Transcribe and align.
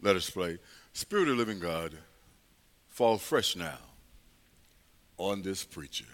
Let 0.00 0.16
us 0.16 0.30
pray. 0.30 0.58
Spirit 0.92 1.28
of 1.28 1.36
living 1.36 1.58
God, 1.58 1.92
fall 2.88 3.18
fresh 3.18 3.56
now 3.56 3.78
on 5.16 5.42
this 5.42 5.64
preacher 5.64 6.04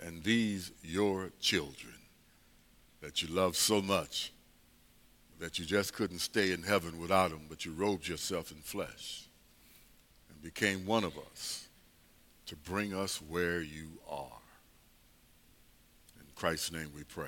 and 0.00 0.22
these 0.22 0.72
your 0.82 1.30
children 1.40 1.94
that 3.00 3.22
you 3.22 3.28
love 3.28 3.56
so 3.56 3.82
much 3.82 4.32
that 5.38 5.58
you 5.58 5.66
just 5.66 5.92
couldn't 5.92 6.20
stay 6.20 6.52
in 6.52 6.62
heaven 6.62 6.98
without 6.98 7.30
them, 7.30 7.42
but 7.48 7.64
you 7.64 7.72
robed 7.72 8.08
yourself 8.08 8.50
in 8.50 8.58
flesh 8.58 9.28
and 10.30 10.42
became 10.42 10.86
one 10.86 11.04
of 11.04 11.12
us 11.30 11.68
to 12.46 12.56
bring 12.56 12.94
us 12.94 13.20
where 13.28 13.60
you 13.60 13.88
are. 14.10 14.40
In 16.18 16.26
Christ's 16.34 16.72
name 16.72 16.90
we 16.94 17.04
pray. 17.04 17.26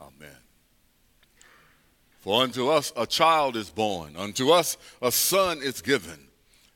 Amen. 0.00 0.47
For 2.20 2.42
unto 2.42 2.68
us 2.68 2.92
a 2.96 3.06
child 3.06 3.56
is 3.56 3.70
born, 3.70 4.16
unto 4.16 4.50
us 4.50 4.76
a 5.00 5.12
son 5.12 5.60
is 5.62 5.80
given, 5.80 6.18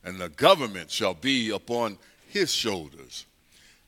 and 0.04 0.18
the 0.18 0.28
government 0.28 0.90
shall 0.90 1.14
be 1.14 1.50
upon 1.50 1.98
his 2.28 2.52
shoulders. 2.52 3.26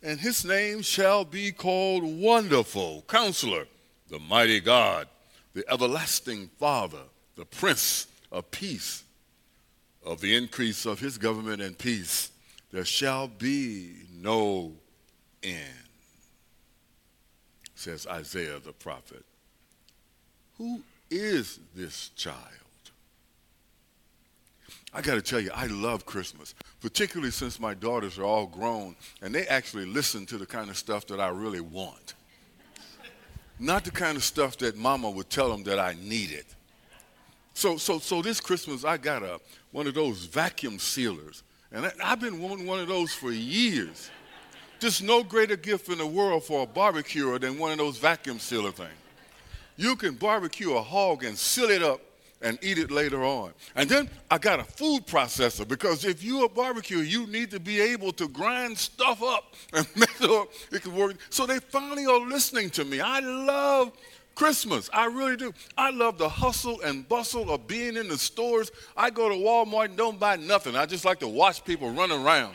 And 0.03 0.21
his 0.21 0.45
name 0.45 0.83
shall 0.83 1.25
be 1.25 1.53
called 1.53 2.03
Wonderful 2.05 3.05
Counselor, 3.09 3.67
the 4.09 4.19
Mighty 4.19 4.61
God, 4.61 5.09
the 5.55 5.65
Everlasting 5.73 6.51
Father, 6.59 7.03
the 7.37 7.47
Prince 7.47 8.09
of 8.31 8.51
Peace. 8.51 9.03
Of 10.05 10.21
the 10.21 10.37
increase 10.37 10.85
of 10.85 11.01
his 11.01 11.17
government 11.17 11.63
and 11.63 11.79
peace, 11.79 12.31
there 12.71 12.85
shall 12.85 13.27
be 13.27 13.93
no 14.15 14.73
end, 15.43 15.89
says 17.75 18.07
Isaiah 18.07 18.59
the 18.59 18.73
prophet. 18.73 19.25
Who 20.59 20.83
is 21.11 21.61
this 21.75 22.11
child? 22.11 22.39
I 24.93 25.03
got 25.03 25.15
to 25.15 25.23
tell 25.23 25.41
you, 25.41 25.51
I 25.53 25.67
love 25.67 26.07
Christmas, 26.07 26.55
particularly 26.81 27.33
since 27.33 27.59
my 27.59 27.75
daughters 27.75 28.17
are 28.17 28.25
all 28.25 28.47
grown 28.47 28.95
and 29.23 29.35
they 29.35 29.45
actually 29.47 29.87
listen 29.87 30.25
to 30.27 30.39
the 30.39 30.47
kind 30.47 30.71
of 30.71 30.77
stuff 30.77 31.07
that 31.09 31.21
I 31.21 31.29
really 31.29 31.61
want. 31.61 32.15
Not 33.59 33.85
the 33.85 33.91
kind 33.91 34.17
of 34.17 34.23
stuff 34.23 34.57
that 34.59 34.77
mama 34.77 35.11
would 35.11 35.31
tell 35.31 35.51
them 35.51 35.65
that 35.65 35.81
I 35.81 35.97
needed. 36.01 36.45
So, 37.55 37.77
so, 37.77 37.99
so 37.99 38.23
this 38.23 38.41
Christmas, 38.41 38.85
I 38.85 38.97
got 38.97 39.23
a, 39.23 39.41
one 39.73 39.87
of 39.87 39.95
those 39.95 40.25
vacuum 40.27 40.79
sealers. 40.79 41.43
And 41.73 41.87
I, 41.87 41.93
I've 42.03 42.21
been 42.21 42.41
wanting 42.41 42.67
one 42.67 42.81
of 42.81 42.89
those 42.89 43.13
for 43.13 43.33
years. 43.33 44.11
There's 44.81 45.03
no 45.03 45.25
greater 45.25 45.57
gift 45.57 45.89
in 45.89 45.99
the 45.99 46.07
world 46.07 46.45
for 46.45 46.63
a 46.63 46.67
barbecuer 46.67 47.39
than 47.39 47.59
one 47.59 47.73
of 47.73 47.79
those 47.79 47.99
vacuum 47.99 48.39
sealer 48.39 48.73
things. 48.73 48.91
You 49.77 49.97
can 49.97 50.15
barbecue 50.15 50.73
a 50.75 50.83
hog 50.83 51.25
and 51.25 51.37
seal 51.37 51.71
it 51.71 51.83
up 51.83 52.01
and 52.45 52.59
eat 52.63 52.79
it 52.79 52.91
later 52.91 53.25
on. 53.25 53.53
And 53.75 53.89
then 53.89 54.09
I 54.31 54.39
got 54.39 54.61
a 54.61 54.65
food 54.65 55.07
processor 55.07 55.67
because 55.67 56.05
if 56.05 56.23
you're 56.23 56.45
a 56.45 56.49
barbecue, 56.49 56.99
you 56.99 57.27
need 57.27 57.51
to 57.53 57.59
be 57.59 57.81
able 57.81 58.13
to 58.13 58.29
grind 58.29 58.77
stuff 58.79 59.23
up 59.23 59.55
and 59.73 59.87
make 59.97 60.11
sure 60.11 60.47
it 60.71 60.83
can 60.83 60.95
work. 60.95 61.17
So 61.31 61.47
they 61.47 61.59
finally 61.59 62.07
are 62.07 62.21
listening 62.21 62.71
to 62.71 62.85
me. 62.85 63.01
I 63.01 63.21
love 63.21 63.93
Christmas. 64.35 64.91
I 64.93 65.07
really 65.07 65.37
do. 65.37 65.55
I 65.79 65.91
love 65.91 66.19
the 66.19 66.29
hustle 66.29 66.81
and 66.83 67.09
bustle 67.09 67.51
of 67.51 67.67
being 67.67 67.97
in 67.97 68.09
the 68.09 68.19
stores. 68.19 68.71
I 68.97 69.11
go 69.11 69.29
to 69.29 69.35
Walmart 69.35 69.87
and 69.87 69.97
don't 69.97 70.21
buy 70.21 70.37
nothing. 70.37 70.77
I 70.77 70.87
just 70.87 71.05
like 71.05 71.21
to 71.21 71.29
watch 71.29 71.65
people 71.65 71.91
run 71.91 72.13
around, 72.13 72.55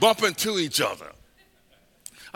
bump 0.00 0.22
into 0.22 0.58
each 0.58 0.80
other. 0.80 1.12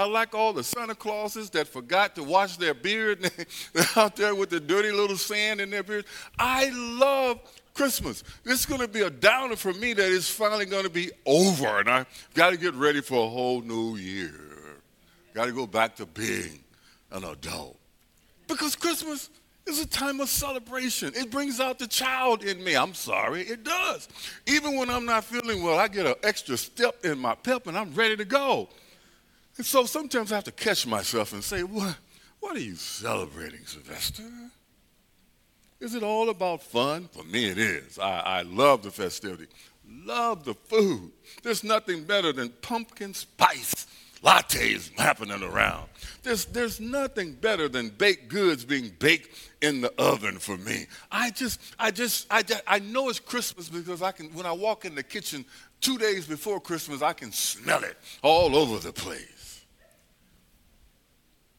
I 0.02 0.06
like 0.06 0.34
all 0.34 0.52
the 0.52 0.64
Santa 0.64 0.96
Clauses 0.96 1.48
that 1.50 1.68
forgot 1.68 2.16
to 2.16 2.24
wash 2.24 2.56
their 2.56 2.74
beard 2.74 3.30
they're 3.72 3.86
out 3.96 4.16
there 4.16 4.34
with 4.34 4.50
the 4.50 4.58
dirty 4.58 4.90
little 4.90 5.16
sand 5.16 5.60
in 5.60 5.70
their 5.70 5.84
beard. 5.84 6.06
I 6.36 6.70
love 6.70 7.38
Christmas. 7.72 8.24
This 8.42 8.58
is 8.60 8.66
going 8.66 8.80
to 8.80 8.88
be 8.88 9.02
a 9.02 9.10
downer 9.10 9.54
for 9.54 9.72
me 9.72 9.92
that 9.92 10.12
it's 10.12 10.28
finally 10.28 10.66
going 10.66 10.82
to 10.82 10.90
be 10.90 11.12
over, 11.24 11.78
and 11.78 11.88
I've 11.88 12.06
got 12.34 12.50
to 12.50 12.56
get 12.56 12.74
ready 12.74 13.00
for 13.00 13.24
a 13.24 13.28
whole 13.28 13.60
new 13.60 13.94
year. 13.94 14.32
Got 15.34 15.44
to 15.44 15.52
go 15.52 15.68
back 15.68 15.94
to 15.96 16.06
being 16.06 16.58
an 17.12 17.22
adult. 17.22 17.78
Because 18.48 18.74
Christmas 18.74 19.30
is 19.66 19.78
a 19.78 19.86
time 19.86 20.20
of 20.20 20.28
celebration. 20.28 21.12
It 21.14 21.30
brings 21.30 21.60
out 21.60 21.78
the 21.78 21.86
child 21.86 22.42
in 22.42 22.62
me. 22.64 22.74
I'm 22.74 22.94
sorry, 22.94 23.42
it 23.42 23.62
does. 23.62 24.08
Even 24.48 24.76
when 24.76 24.90
I'm 24.90 25.06
not 25.06 25.22
feeling 25.22 25.62
well, 25.62 25.78
I 25.78 25.86
get 25.86 26.06
an 26.06 26.16
extra 26.24 26.56
step 26.56 27.04
in 27.04 27.20
my 27.20 27.36
pep 27.36 27.68
and 27.68 27.78
I'm 27.78 27.94
ready 27.94 28.16
to 28.16 28.24
go. 28.24 28.68
And 29.56 29.66
so 29.66 29.84
sometimes 29.84 30.32
I 30.32 30.36
have 30.36 30.44
to 30.44 30.52
catch 30.52 30.86
myself 30.86 31.32
and 31.32 31.44
say, 31.44 31.62
what, 31.62 31.96
what 32.40 32.56
are 32.56 32.60
you 32.60 32.74
celebrating, 32.74 33.64
Sylvester? 33.64 34.24
Is 35.80 35.94
it 35.94 36.02
all 36.02 36.30
about 36.30 36.62
fun? 36.62 37.08
For 37.12 37.24
me, 37.24 37.46
it 37.46 37.58
is. 37.58 37.98
I, 37.98 38.20
I 38.20 38.42
love 38.42 38.82
the 38.82 38.90
festivity, 38.90 39.48
love 40.06 40.44
the 40.44 40.54
food. 40.54 41.10
There's 41.42 41.64
nothing 41.64 42.04
better 42.04 42.32
than 42.32 42.50
pumpkin 42.62 43.14
spice 43.14 43.86
lattes 44.22 44.96
happening 44.98 45.42
around. 45.42 45.88
There's, 46.22 46.44
there's 46.46 46.80
nothing 46.80 47.32
better 47.32 47.68
than 47.68 47.88
baked 47.90 48.28
goods 48.28 48.64
being 48.64 48.92
baked 48.98 49.50
in 49.60 49.80
the 49.80 49.92
oven 49.98 50.38
for 50.38 50.56
me. 50.56 50.86
I 51.10 51.30
just, 51.30 51.60
I 51.78 51.90
just, 51.90 52.26
I, 52.30 52.42
just, 52.42 52.62
I 52.66 52.78
know 52.78 53.08
it's 53.08 53.18
Christmas 53.18 53.68
because 53.68 54.02
I 54.02 54.12
can, 54.12 54.32
when 54.34 54.46
I 54.46 54.52
walk 54.52 54.84
in 54.84 54.94
the 54.94 55.02
kitchen 55.02 55.44
two 55.80 55.98
days 55.98 56.26
before 56.26 56.60
Christmas, 56.60 57.02
I 57.02 57.12
can 57.12 57.32
smell 57.32 57.82
it 57.82 57.96
all 58.22 58.54
over 58.56 58.78
the 58.78 58.92
place. 58.92 59.31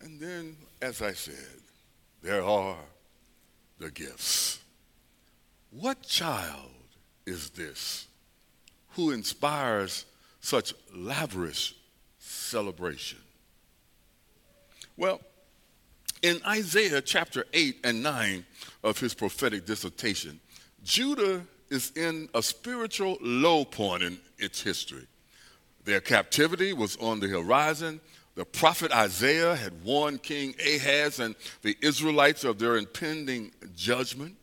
And 0.04 0.20
then, 0.20 0.58
as 0.82 1.02
I 1.02 1.14
said, 1.14 1.62
there 2.22 2.44
are 2.44 2.76
the 3.80 3.90
gifts. 3.90 4.60
What 5.72 6.02
child 6.04 6.72
is 7.26 7.50
this 7.52 8.08
who 8.90 9.12
inspires 9.12 10.06
such 10.42 10.74
lavish 10.94 11.76
celebration? 12.20 13.20
Well, 14.98 15.22
in 16.22 16.40
Isaiah 16.46 17.02
chapter 17.02 17.46
8 17.54 17.78
and 17.86 18.04
9 18.04 18.46
of 18.84 19.00
his 19.00 19.14
prophetic 19.14 19.66
dissertation, 19.66 20.40
Judah 20.84 21.46
is 21.70 21.92
in 21.96 22.28
a 22.36 22.44
spiritual 22.44 23.18
low 23.22 23.64
point 23.64 24.04
in 24.04 24.20
its 24.38 24.62
history. 24.62 25.08
Their 25.86 26.02
captivity 26.02 26.74
was 26.74 26.98
on 26.98 27.20
the 27.20 27.28
horizon, 27.30 28.00
the 28.36 28.46
prophet 28.46 28.92
Isaiah 28.92 29.56
had 29.56 29.84
warned 29.84 30.24
King 30.24 30.56
Ahaz 30.60 31.20
and 31.20 31.36
the 31.62 31.78
Israelites 31.82 32.44
of 32.44 32.58
their 32.58 32.78
impending 32.78 33.52
judgment. 33.76 34.36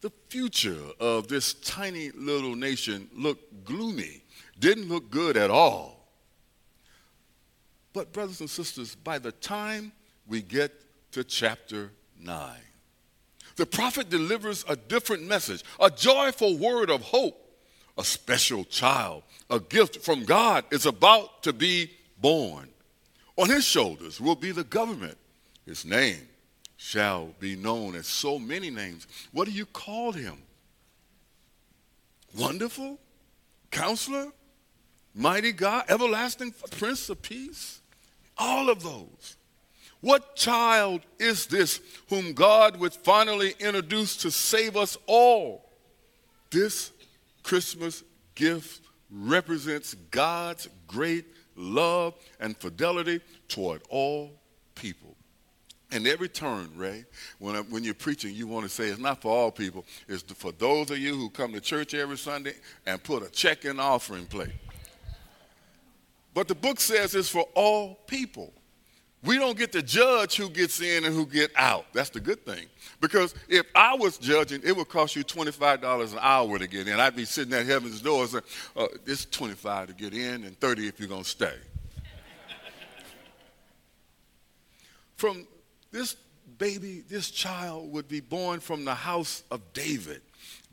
The 0.00 0.12
future 0.28 0.78
of 1.00 1.26
this 1.26 1.54
tiny 1.54 2.10
little 2.10 2.54
nation 2.54 3.08
looked 3.14 3.64
gloomy, 3.64 4.22
didn't 4.60 4.88
look 4.88 5.10
good 5.10 5.36
at 5.36 5.50
all. 5.50 6.08
But, 7.92 8.12
brothers 8.12 8.40
and 8.40 8.50
sisters, 8.50 8.94
by 8.94 9.18
the 9.18 9.32
time 9.32 9.90
we 10.28 10.42
get 10.42 10.72
to 11.12 11.24
chapter 11.24 11.90
9, 12.20 12.52
the 13.56 13.66
prophet 13.66 14.10
delivers 14.10 14.64
a 14.68 14.76
different 14.76 15.26
message, 15.26 15.64
a 15.80 15.90
joyful 15.90 16.58
word 16.58 16.90
of 16.90 17.00
hope. 17.02 17.42
A 17.98 18.04
special 18.04 18.64
child, 18.64 19.22
a 19.48 19.58
gift 19.58 20.04
from 20.04 20.24
God, 20.24 20.66
is 20.70 20.84
about 20.84 21.42
to 21.44 21.54
be 21.54 21.90
born. 22.18 22.68
On 23.36 23.48
his 23.48 23.64
shoulders 23.64 24.20
will 24.20 24.34
be 24.34 24.52
the 24.52 24.64
government. 24.64 25.16
His 25.66 25.84
name 25.84 26.28
shall 26.76 27.30
be 27.38 27.56
known 27.56 27.94
as 27.94 28.06
so 28.06 28.38
many 28.38 28.70
names. 28.70 29.06
What 29.32 29.46
do 29.46 29.50
you 29.50 29.66
call 29.66 30.12
him? 30.12 30.36
Wonderful? 32.36 32.98
Counselor? 33.70 34.32
Mighty 35.14 35.52
God? 35.52 35.84
Everlasting 35.88 36.54
Prince 36.72 37.08
of 37.08 37.20
Peace? 37.22 37.80
All 38.38 38.68
of 38.68 38.82
those. 38.82 39.36
What 40.00 40.36
child 40.36 41.00
is 41.18 41.46
this 41.46 41.80
whom 42.08 42.32
God 42.32 42.78
would 42.78 42.92
finally 42.92 43.54
introduce 43.58 44.16
to 44.18 44.30
save 44.30 44.76
us 44.76 44.96
all? 45.06 45.68
This 46.50 46.92
Christmas 47.42 48.04
gift 48.34 48.82
represents 49.10 49.94
God's 50.10 50.68
great 50.86 51.24
love, 51.56 52.14
and 52.40 52.56
fidelity 52.56 53.20
toward 53.48 53.82
all 53.88 54.32
people. 54.74 55.16
And 55.92 56.06
every 56.06 56.28
turn, 56.28 56.70
Ray, 56.76 57.04
when, 57.38 57.56
I, 57.56 57.60
when 57.60 57.84
you're 57.84 57.94
preaching, 57.94 58.34
you 58.34 58.46
want 58.46 58.64
to 58.64 58.68
say 58.68 58.88
it's 58.88 58.98
not 58.98 59.22
for 59.22 59.30
all 59.30 59.52
people. 59.52 59.84
It's 60.08 60.22
for 60.22 60.52
those 60.52 60.90
of 60.90 60.98
you 60.98 61.14
who 61.14 61.30
come 61.30 61.52
to 61.52 61.60
church 61.60 61.94
every 61.94 62.18
Sunday 62.18 62.54
and 62.86 63.02
put 63.02 63.22
a 63.22 63.30
check 63.30 63.64
in 63.64 63.78
offering 63.78 64.26
plate. 64.26 64.50
But 66.34 66.48
the 66.48 66.54
book 66.54 66.80
says 66.80 67.14
it's 67.14 67.28
for 67.28 67.46
all 67.54 67.94
people. 68.06 68.52
We 69.26 69.38
don't 69.38 69.58
get 69.58 69.72
to 69.72 69.82
judge 69.82 70.36
who 70.36 70.48
gets 70.48 70.80
in 70.80 71.04
and 71.04 71.14
who 71.14 71.26
get 71.26 71.50
out. 71.56 71.86
That's 71.92 72.10
the 72.10 72.20
good 72.20 72.46
thing. 72.46 72.66
Because 73.00 73.34
if 73.48 73.66
I 73.74 73.94
was 73.94 74.18
judging, 74.18 74.62
it 74.64 74.76
would 74.76 74.88
cost 74.88 75.16
you 75.16 75.24
$25 75.24 76.12
an 76.12 76.18
hour 76.22 76.58
to 76.58 76.66
get 76.68 76.86
in. 76.86 77.00
I'd 77.00 77.16
be 77.16 77.24
sitting 77.24 77.52
at 77.52 77.66
heaven's 77.66 78.00
door 78.00 78.26
saying, 78.28 78.44
uh, 78.76 78.86
it's 79.04 79.24
25 79.26 79.88
to 79.88 79.94
get 79.94 80.14
in 80.14 80.44
and 80.44 80.58
30 80.60 80.86
if 80.86 81.00
you're 81.00 81.08
going 81.08 81.24
to 81.24 81.28
stay. 81.28 81.54
from 85.16 85.46
this 85.90 86.16
baby, 86.58 87.02
this 87.08 87.30
child 87.30 87.92
would 87.92 88.06
be 88.06 88.20
born 88.20 88.60
from 88.60 88.84
the 88.84 88.94
house 88.94 89.42
of 89.50 89.60
David. 89.72 90.22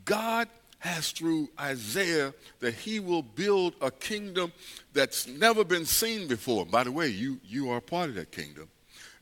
God 0.04 0.48
has 0.84 1.12
through 1.12 1.48
Isaiah 1.58 2.34
that 2.60 2.74
he 2.74 3.00
will 3.00 3.22
build 3.22 3.74
a 3.80 3.90
kingdom 3.90 4.52
that's 4.92 5.26
never 5.26 5.64
been 5.64 5.86
seen 5.86 6.28
before. 6.28 6.66
By 6.66 6.84
the 6.84 6.92
way, 6.92 7.08
you, 7.08 7.40
you 7.42 7.70
are 7.70 7.80
part 7.80 8.10
of 8.10 8.16
that 8.16 8.30
kingdom. 8.30 8.68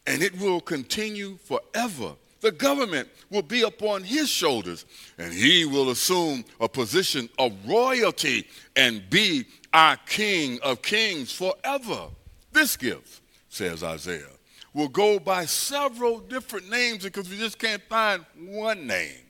And 0.05 0.25
it 0.25 0.37
will 0.41 0.61
continue 0.61 1.37
forever. 1.37 2.15
The 2.41 2.51
government 2.51 3.09
will 3.31 3.43
be 3.43 3.63
upon 3.63 4.03
his 4.03 4.29
shoulders, 4.29 4.85
and 5.19 5.33
he 5.33 5.65
will 5.65 5.91
assume 5.91 6.45
a 6.59 6.69
position 6.69 7.29
of 7.39 7.53
royalty 7.65 8.49
and 8.75 9.09
be 9.09 9.45
our 9.73 9.97
king 10.09 10.59
of 10.65 10.83
kings 10.83 11.31
forever. 11.31 12.09
This 12.51 12.77
gift, 12.77 13.21
says 13.49 13.85
Isaiah, 13.85 14.27
will 14.75 14.89
go 14.89 15.21
by 15.21 15.45
several 15.45 16.19
different 16.19 16.69
names 16.69 17.05
because 17.05 17.31
we 17.31 17.39
just 17.39 17.61
can't 17.61 17.83
find 17.89 18.25
one 18.37 18.89
name. 18.89 19.21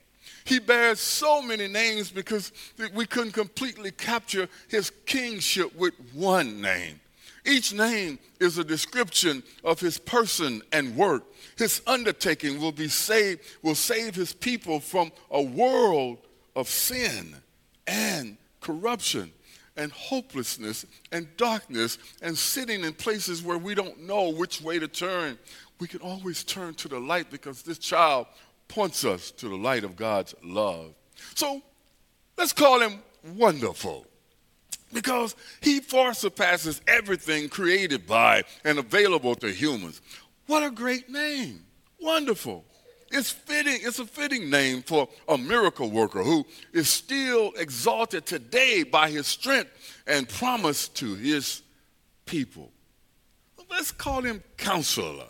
He 0.45 0.59
bears 0.59 0.99
so 0.99 1.41
many 1.41 1.67
names 1.67 2.11
because 2.11 2.51
we 2.93 3.05
couldn't 3.05 3.33
completely 3.33 3.91
capture 3.91 4.47
his 4.67 4.91
kingship 5.05 5.75
with 5.75 5.93
one 6.13 6.61
name. 6.61 6.99
Each 7.45 7.73
name 7.73 8.19
is 8.39 8.57
a 8.57 8.63
description 8.63 9.43
of 9.63 9.79
his 9.79 9.97
person 9.97 10.61
and 10.71 10.95
work. 10.95 11.23
His 11.57 11.81
undertaking 11.85 12.59
will 12.59 12.71
be 12.71 12.87
saved, 12.87 13.41
will 13.61 13.75
save 13.75 14.15
his 14.15 14.33
people 14.33 14.79
from 14.79 15.11
a 15.29 15.41
world 15.41 16.19
of 16.55 16.69
sin 16.69 17.35
and 17.85 18.37
corruption 18.61 19.31
and 19.75 19.91
hopelessness 19.91 20.85
and 21.11 21.27
darkness 21.35 21.97
and 22.21 22.37
sitting 22.37 22.83
in 22.83 22.93
places 22.93 23.41
where 23.41 23.57
we 23.57 23.75
don't 23.75 24.01
know 24.01 24.29
which 24.29 24.61
way 24.61 24.79
to 24.79 24.87
turn. 24.87 25.37
We 25.79 25.87
can 25.87 25.99
always 25.99 26.43
turn 26.43 26.75
to 26.75 26.87
the 26.87 26.99
light 26.99 27.29
because 27.29 27.61
this 27.63 27.79
child 27.79 28.27
points 28.73 29.05
us 29.05 29.29
to 29.29 29.47
the 29.47 29.55
light 29.55 29.83
of 29.83 29.95
God's 29.95 30.33
love. 30.43 30.95
So 31.35 31.61
let's 32.37 32.53
call 32.53 32.79
him 32.79 32.99
wonderful 33.35 34.07
because 34.91 35.35
he 35.61 35.79
far 35.79 36.15
surpasses 36.15 36.81
everything 36.87 37.49
created 37.49 38.07
by 38.07 38.43
and 38.63 38.79
available 38.79 39.35
to 39.35 39.51
humans. 39.51 40.01
What 40.47 40.63
a 40.63 40.71
great 40.71 41.07
name! 41.07 41.63
Wonderful. 42.01 42.65
It's 43.11 43.29
fitting, 43.29 43.77
it's 43.83 43.99
a 43.99 44.07
fitting 44.07 44.49
name 44.49 44.81
for 44.81 45.07
a 45.27 45.37
miracle 45.37 45.91
worker 45.91 46.23
who 46.23 46.43
is 46.73 46.89
still 46.89 47.53
exalted 47.59 48.25
today 48.25 48.81
by 48.81 49.11
his 49.11 49.27
strength 49.27 49.69
and 50.07 50.27
promise 50.27 50.87
to 50.89 51.13
his 51.13 51.61
people. 52.25 52.71
Let's 53.69 53.91
call 53.91 54.23
him 54.23 54.43
counselor. 54.57 55.27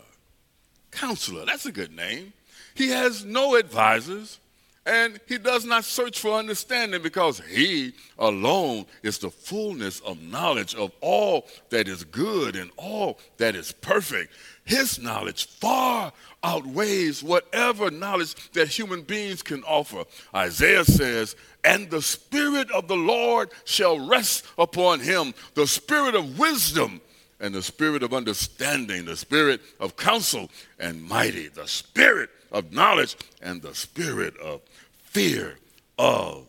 Counselor, 0.90 1.44
that's 1.44 1.66
a 1.66 1.72
good 1.72 1.94
name. 1.94 2.32
He 2.74 2.88
has 2.88 3.24
no 3.24 3.56
advisors 3.56 4.38
and 4.86 5.18
he 5.26 5.38
does 5.38 5.64
not 5.64 5.84
search 5.84 6.18
for 6.18 6.38
understanding 6.38 7.00
because 7.00 7.40
he 7.50 7.94
alone 8.18 8.84
is 9.02 9.18
the 9.18 9.30
fullness 9.30 10.00
of 10.00 10.20
knowledge 10.20 10.74
of 10.74 10.92
all 11.00 11.46
that 11.70 11.88
is 11.88 12.04
good 12.04 12.54
and 12.54 12.70
all 12.76 13.18
that 13.38 13.54
is 13.54 13.72
perfect. 13.72 14.32
His 14.64 15.00
knowledge 15.00 15.46
far 15.46 16.12
outweighs 16.42 17.22
whatever 17.22 17.90
knowledge 17.90 18.34
that 18.52 18.68
human 18.68 19.02
beings 19.02 19.42
can 19.42 19.62
offer. 19.64 20.04
Isaiah 20.34 20.84
says, 20.84 21.34
And 21.64 21.90
the 21.90 22.02
Spirit 22.02 22.70
of 22.70 22.86
the 22.86 22.96
Lord 22.96 23.50
shall 23.64 24.06
rest 24.06 24.44
upon 24.58 25.00
him, 25.00 25.32
the 25.54 25.66
Spirit 25.66 26.14
of 26.14 26.38
wisdom 26.38 27.00
and 27.40 27.54
the 27.54 27.62
Spirit 27.62 28.02
of 28.02 28.12
understanding, 28.12 29.06
the 29.06 29.16
Spirit 29.16 29.62
of 29.80 29.96
counsel 29.96 30.50
and 30.78 31.02
mighty, 31.02 31.48
the 31.48 31.66
Spirit 31.66 32.28
of 32.54 32.72
knowledge 32.72 33.16
and 33.42 33.60
the 33.60 33.74
Spirit 33.74 34.38
of 34.38 34.62
fear 35.02 35.58
of 35.98 36.46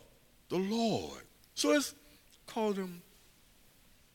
the 0.50 0.58
Lord. 0.58 1.22
So 1.56 1.70
let's 1.70 1.94
call 2.46 2.74
him 2.74 3.02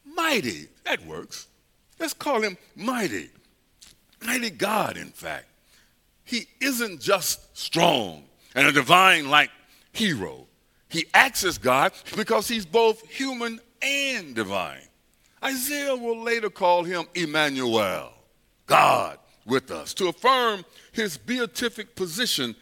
mighty. 0.05 0.69
That 0.85 1.05
works. 1.05 1.49
Let's 1.99 2.15
call 2.15 2.41
him 2.41 2.57
mighty. 2.77 3.31
Mighty 4.25 4.51
God, 4.51 4.97
in 4.97 5.09
fact. 5.09 5.47
He 6.25 6.47
isn't 6.61 7.01
just 7.01 7.59
strong 7.59 8.23
and 8.55 8.69
a 8.69 8.73
divine 8.73 9.29
like 9.29 9.51
hero. 9.93 10.47
He 10.89 11.07
acts 11.13 11.45
as 11.45 11.59
God 11.59 11.93
because 12.17 12.47
he's 12.47 12.65
both 12.65 13.05
human 13.09 13.59
and 13.83 14.35
divine. 14.35 14.83
Isaiah 15.43 15.97
will 15.97 16.23
later 16.23 16.51
call 16.51 16.85
him 16.85 17.07
Emmanuel, 17.15 18.13
God 18.67 19.19
with 19.47 19.71
us, 19.71 19.95
to 19.95 20.09
affirm 20.09 20.65
his 20.93 21.17
beatific 21.17 21.95
position 21.95 22.55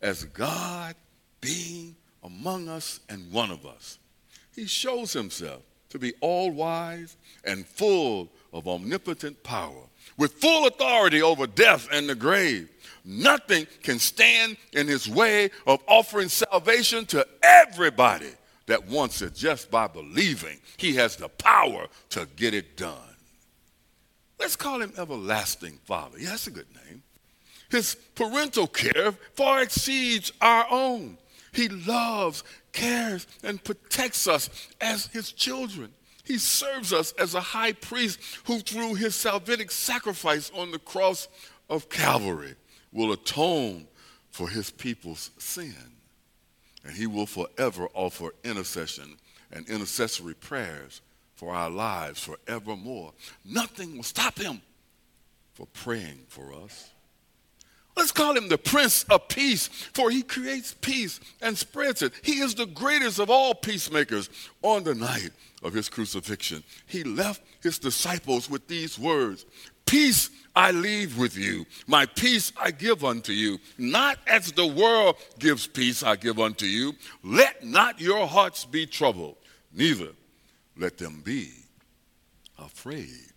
as 0.00 0.24
God 0.24 0.94
being 1.40 1.96
among 2.22 2.68
us 2.68 3.00
and 3.08 3.30
one 3.32 3.50
of 3.50 3.64
us. 3.66 3.98
He 4.54 4.66
shows 4.66 5.12
himself 5.12 5.62
to 5.90 5.98
be 5.98 6.12
all 6.20 6.50
wise 6.50 7.16
and 7.44 7.66
full 7.66 8.30
of 8.52 8.66
omnipotent 8.66 9.42
power, 9.42 9.82
with 10.16 10.32
full 10.32 10.66
authority 10.66 11.22
over 11.22 11.46
death 11.46 11.88
and 11.92 12.08
the 12.08 12.14
grave. 12.14 12.68
Nothing 13.04 13.66
can 13.82 13.98
stand 13.98 14.56
in 14.72 14.88
his 14.88 15.08
way 15.08 15.50
of 15.66 15.80
offering 15.86 16.28
salvation 16.28 17.06
to 17.06 17.26
everybody 17.42 18.30
that 18.66 18.88
wants 18.88 19.22
it 19.22 19.34
just 19.34 19.70
by 19.70 19.86
believing 19.86 20.58
he 20.76 20.94
has 20.94 21.16
the 21.16 21.28
power 21.28 21.86
to 22.10 22.26
get 22.36 22.52
it 22.52 22.76
done. 22.76 22.98
Let's 24.38 24.56
call 24.56 24.80
him 24.80 24.92
Everlasting 24.96 25.78
Father. 25.84 26.18
Yeah, 26.18 26.30
that's 26.30 26.46
a 26.46 26.50
good 26.50 26.68
name. 26.86 27.02
His 27.70 27.96
parental 28.14 28.66
care 28.66 29.12
far 29.34 29.62
exceeds 29.62 30.32
our 30.40 30.66
own. 30.70 31.18
He 31.52 31.68
loves, 31.68 32.44
cares, 32.72 33.26
and 33.42 33.62
protects 33.62 34.28
us 34.28 34.50
as 34.80 35.06
his 35.06 35.32
children. 35.32 35.90
He 36.22 36.38
serves 36.38 36.92
us 36.92 37.12
as 37.12 37.34
a 37.34 37.40
high 37.40 37.72
priest 37.72 38.20
who, 38.44 38.58
through 38.60 38.94
his 38.94 39.14
salvific 39.14 39.70
sacrifice 39.70 40.50
on 40.54 40.70
the 40.70 40.78
cross 40.78 41.28
of 41.70 41.88
Calvary, 41.88 42.56
will 42.92 43.12
atone 43.12 43.86
for 44.30 44.48
his 44.48 44.70
people's 44.70 45.30
sin. 45.38 45.74
And 46.84 46.94
he 46.94 47.06
will 47.06 47.26
forever 47.26 47.88
offer 47.94 48.34
intercession 48.44 49.16
and 49.50 49.68
intercessory 49.68 50.34
prayers 50.34 51.00
for 51.36 51.54
our 51.54 51.70
lives 51.70 52.24
forevermore. 52.24 53.12
Nothing 53.44 53.96
will 53.96 54.02
stop 54.02 54.38
him 54.38 54.60
for 55.54 55.66
praying 55.66 56.24
for 56.28 56.52
us. 56.64 56.90
Let's 57.96 58.12
call 58.12 58.36
him 58.36 58.48
the 58.48 58.58
Prince 58.58 59.04
of 59.04 59.28
Peace, 59.28 59.68
for 59.68 60.10
he 60.10 60.22
creates 60.22 60.74
peace 60.82 61.18
and 61.40 61.56
spreads 61.56 62.02
it. 62.02 62.12
He 62.22 62.40
is 62.40 62.54
the 62.54 62.66
greatest 62.66 63.18
of 63.18 63.30
all 63.30 63.54
peacemakers. 63.54 64.28
On 64.60 64.82
the 64.84 64.94
night 64.94 65.30
of 65.62 65.72
his 65.72 65.88
crucifixion, 65.88 66.62
he 66.86 67.04
left 67.04 67.40
his 67.62 67.78
disciples 67.78 68.50
with 68.50 68.66
these 68.68 68.98
words 68.98 69.46
Peace 69.86 70.30
I 70.54 70.72
leave 70.72 71.16
with 71.16 71.38
you, 71.38 71.64
my 71.86 72.06
peace 72.06 72.52
I 72.60 72.70
give 72.70 73.04
unto 73.04 73.32
you. 73.32 73.58
Not 73.78 74.18
as 74.26 74.52
the 74.52 74.66
world 74.66 75.16
gives 75.38 75.66
peace, 75.66 76.02
I 76.02 76.16
give 76.16 76.38
unto 76.38 76.66
you. 76.66 76.94
Let 77.22 77.64
not 77.64 78.00
your 78.00 78.26
hearts 78.26 78.64
be 78.64 78.86
troubled, 78.86 79.36
neither 79.72 80.08
let 80.76 80.98
them 80.98 81.22
be 81.24 81.50
afraid 82.58 83.36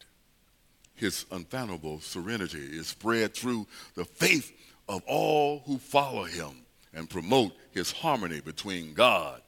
his 0.99 1.25
unfathomable 1.31 2.01
serenity 2.01 2.59
is 2.59 2.87
spread 2.87 3.33
through 3.33 3.65
the 3.95 4.03
faith 4.03 4.51
of 4.89 5.01
all 5.07 5.63
who 5.65 5.77
follow 5.77 6.25
him 6.25 6.65
and 6.93 7.09
promote 7.09 7.53
his 7.71 7.91
harmony 7.91 8.41
between 8.41 8.93
God 8.93 9.41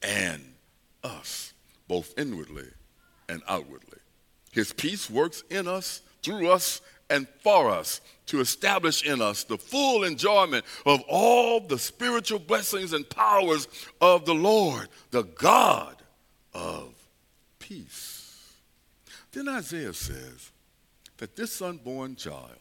and 0.00 0.40
us, 1.02 1.54
both 1.88 2.16
inwardly 2.16 2.68
and 3.28 3.42
outwardly. 3.48 3.98
His 4.52 4.72
peace 4.72 5.10
works 5.10 5.42
in 5.50 5.66
us, 5.66 6.02
through 6.22 6.48
us, 6.50 6.80
and 7.10 7.26
for 7.42 7.68
us 7.68 8.00
to 8.26 8.40
establish 8.40 9.04
in 9.04 9.20
us 9.20 9.42
the 9.42 9.58
full 9.58 10.04
enjoyment 10.04 10.64
of 10.86 11.00
all 11.08 11.58
the 11.58 11.78
spiritual 11.78 12.38
blessings 12.38 12.92
and 12.92 13.08
powers 13.10 13.66
of 14.00 14.24
the 14.24 14.34
Lord, 14.34 14.88
the 15.10 15.24
God 15.24 15.96
of 16.54 16.94
peace. 17.72 18.52
Then 19.32 19.48
Isaiah 19.48 19.94
says, 19.94 20.50
that 21.16 21.36
this 21.36 21.62
unborn 21.62 22.16
child 22.16 22.58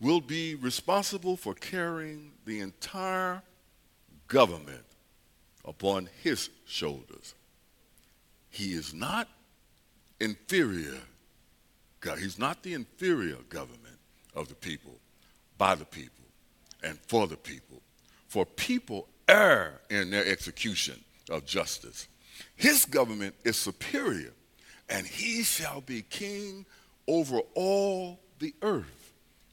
will 0.00 0.20
be 0.20 0.54
responsible 0.54 1.36
for 1.36 1.54
carrying 1.54 2.32
the 2.46 2.60
entire 2.60 3.42
government 4.28 4.84
upon 5.64 6.08
his 6.22 6.50
shoulders. 6.66 7.34
He 8.50 8.72
is 8.72 8.94
not 8.94 9.28
inferior. 10.20 11.00
God. 12.00 12.18
He's 12.18 12.38
not 12.38 12.62
the 12.62 12.74
inferior 12.74 13.38
government 13.48 13.98
of 14.34 14.48
the 14.48 14.54
people, 14.54 14.98
by 15.58 15.74
the 15.74 15.84
people, 15.84 16.24
and 16.82 16.98
for 17.06 17.26
the 17.26 17.36
people. 17.36 17.80
For 18.28 18.44
people 18.44 19.08
err 19.28 19.80
in 19.90 20.10
their 20.10 20.26
execution 20.26 21.02
of 21.30 21.44
justice. 21.46 22.08
His 22.56 22.84
government 22.84 23.34
is 23.44 23.56
superior, 23.56 24.32
and 24.88 25.06
he 25.06 25.42
shall 25.42 25.80
be 25.80 26.02
king 26.02 26.66
over 27.06 27.40
all 27.54 28.20
the 28.38 28.54
earth. 28.62 29.04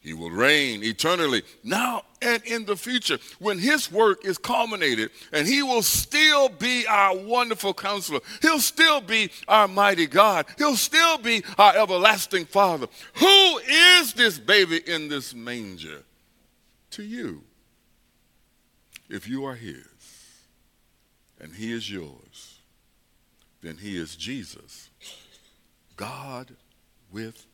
He 0.02 0.14
will 0.14 0.32
reign 0.32 0.84
eternally 0.84 1.44
now 1.64 2.02
and 2.24 2.44
in 2.44 2.66
the 2.66 2.76
future 2.76 3.20
when 3.38 3.60
his 3.60 3.92
work 3.92 4.26
is 4.26 4.40
culminated, 4.40 5.12
and 5.32 5.48
he 5.48 5.62
will 5.62 5.84
still 5.84 6.50
be 6.50 6.88
our 6.88 7.16
wonderful 7.16 7.76
counselor. 7.76 8.20
He'll 8.42 8.60
still 8.60 9.00
be 9.00 9.30
our 9.48 9.68
mighty 9.68 10.08
God. 10.08 10.48
He'll 10.58 10.76
still 10.76 11.20
be 11.20 11.44
our 11.60 11.78
everlasting 11.78 12.46
Father. 12.46 12.88
Who 13.14 13.58
is 13.60 14.14
this 14.14 14.40
baby 14.40 14.82
in 14.88 15.08
this 15.08 15.36
manger? 15.36 16.04
To 16.92 17.04
you, 17.04 17.44
if 19.08 19.28
you 19.30 19.46
are 19.46 19.56
his 19.56 19.86
and 21.40 21.54
he 21.54 21.72
is 21.72 21.90
yours, 21.92 22.51
then 23.62 23.78
he 23.78 23.98
is 23.98 24.16
Jesus, 24.16 24.90
God 25.96 26.52
with 27.12 27.46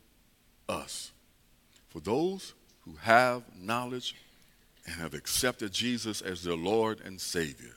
us. 0.68 1.12
For 1.88 2.00
those 2.00 2.54
who 2.82 2.94
have 3.02 3.42
knowledge 3.58 4.14
and 4.86 4.94
have 4.94 5.14
accepted 5.14 5.72
Jesus 5.72 6.22
as 6.22 6.42
their 6.42 6.56
Lord 6.56 7.00
and 7.04 7.20
Savior, 7.20 7.76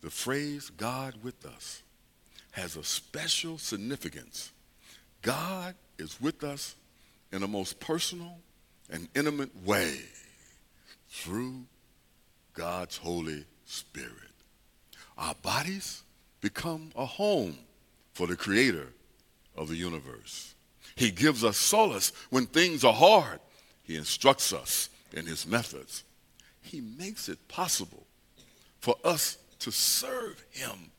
the 0.00 0.10
phrase 0.10 0.70
God 0.70 1.14
with 1.22 1.46
us 1.46 1.82
has 2.52 2.76
a 2.76 2.84
special 2.84 3.58
significance. 3.58 4.52
God 5.22 5.74
is 5.98 6.20
with 6.20 6.44
us 6.44 6.74
in 7.32 7.42
a 7.42 7.48
most 7.48 7.80
personal 7.80 8.38
and 8.90 9.08
intimate 9.14 9.64
way 9.64 9.98
through 11.10 11.64
God's 12.54 12.96
Holy 12.96 13.44
Spirit. 13.64 14.12
Our 15.16 15.34
bodies 15.42 16.02
become 16.40 16.90
a 16.96 17.04
home 17.04 17.58
for 18.12 18.26
the 18.26 18.36
Creator 18.36 18.88
of 19.56 19.68
the 19.68 19.76
universe. 19.76 20.54
He 20.94 21.10
gives 21.10 21.44
us 21.44 21.56
solace 21.56 22.12
when 22.30 22.46
things 22.46 22.84
are 22.84 22.92
hard. 22.92 23.40
He 23.82 23.96
instructs 23.96 24.52
us 24.52 24.90
in 25.12 25.26
his 25.26 25.46
methods. 25.46 26.04
He 26.60 26.80
makes 26.80 27.28
it 27.28 27.48
possible 27.48 28.06
for 28.80 28.94
us 29.04 29.38
to 29.60 29.70
serve 29.70 30.44
him, 30.50 30.90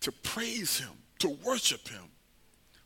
to 0.00 0.12
praise 0.12 0.78
him, 0.78 0.90
to 1.20 1.28
worship 1.44 1.88
him, 1.88 2.02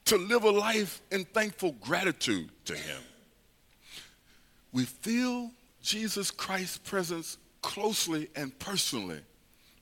to 0.05 0.17
live 0.17 0.45
a 0.45 0.50
life 0.50 1.00
in 1.11 1.25
thankful 1.25 1.73
gratitude 1.81 2.50
to 2.65 2.75
him. 2.75 3.00
We 4.73 4.85
feel 4.85 5.50
Jesus 5.83 6.31
Christ's 6.31 6.79
presence 6.79 7.38
closely 7.62 8.29
and 8.37 8.57
personally 8.59 9.21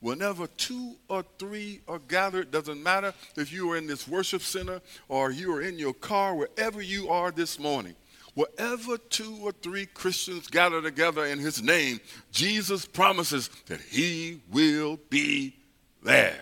Whenever 0.06 0.46
two 0.46 0.94
or 1.08 1.24
three 1.36 1.80
are 1.88 1.98
gathered, 1.98 2.52
doesn't 2.52 2.80
matter 2.80 3.12
if 3.34 3.52
you 3.52 3.72
are 3.72 3.76
in 3.76 3.88
this 3.88 4.06
worship 4.06 4.40
center 4.40 4.80
or 5.08 5.32
you 5.32 5.52
are 5.52 5.60
in 5.60 5.80
your 5.80 5.94
car, 5.94 6.36
wherever 6.36 6.80
you 6.80 7.08
are 7.08 7.32
this 7.32 7.58
morning, 7.58 7.96
wherever 8.34 8.98
two 8.98 9.36
or 9.42 9.50
three 9.50 9.84
Christians 9.84 10.46
gather 10.46 10.80
together 10.80 11.26
in 11.26 11.40
his 11.40 11.60
name, 11.60 11.98
Jesus 12.30 12.86
promises 12.86 13.50
that 13.66 13.80
he 13.80 14.40
will 14.52 15.00
be 15.10 15.56
there. 16.04 16.38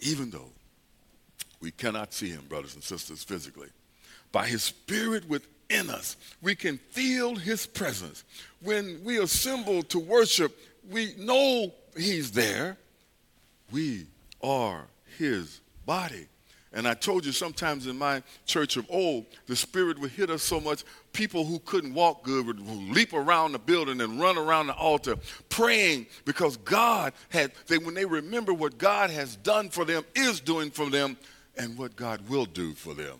Even 0.00 0.28
though 0.30 0.50
we 1.60 1.70
cannot 1.70 2.12
see 2.12 2.30
him, 2.30 2.42
brothers 2.48 2.74
and 2.74 2.82
sisters, 2.82 3.22
physically. 3.22 3.68
By 4.32 4.48
his 4.48 4.64
spirit 4.64 5.28
within 5.28 5.90
us, 5.90 6.16
we 6.42 6.56
can 6.56 6.78
feel 6.90 7.36
his 7.36 7.68
presence. 7.68 8.24
When 8.60 9.00
we 9.04 9.20
assemble 9.20 9.84
to 9.84 10.00
worship, 10.00 10.58
we 10.90 11.14
know 11.18 11.72
he's 12.00 12.32
there. 12.32 12.76
We 13.70 14.06
are 14.42 14.84
his 15.18 15.60
body. 15.86 16.26
And 16.72 16.86
I 16.86 16.94
told 16.94 17.24
you 17.24 17.32
sometimes 17.32 17.86
in 17.86 17.96
my 17.96 18.22
church 18.44 18.76
of 18.76 18.86
old, 18.90 19.24
the 19.46 19.56
Spirit 19.56 19.98
would 19.98 20.10
hit 20.10 20.28
us 20.28 20.42
so 20.42 20.60
much, 20.60 20.84
people 21.12 21.44
who 21.44 21.58
couldn't 21.60 21.94
walk 21.94 22.22
good 22.22 22.46
would 22.46 22.60
leap 22.60 23.14
around 23.14 23.52
the 23.52 23.58
building 23.58 24.00
and 24.02 24.20
run 24.20 24.36
around 24.36 24.66
the 24.66 24.74
altar 24.74 25.16
praying 25.48 26.06
because 26.26 26.58
God 26.58 27.14
had, 27.30 27.52
they, 27.68 27.78
when 27.78 27.94
they 27.94 28.04
remember 28.04 28.52
what 28.52 28.76
God 28.76 29.08
has 29.10 29.34
done 29.36 29.70
for 29.70 29.86
them, 29.86 30.04
is 30.14 30.40
doing 30.40 30.70
for 30.70 30.90
them, 30.90 31.16
and 31.58 31.76
what 31.76 31.96
God 31.96 32.28
will 32.28 32.46
do 32.46 32.72
for 32.72 32.94
them. 32.94 33.18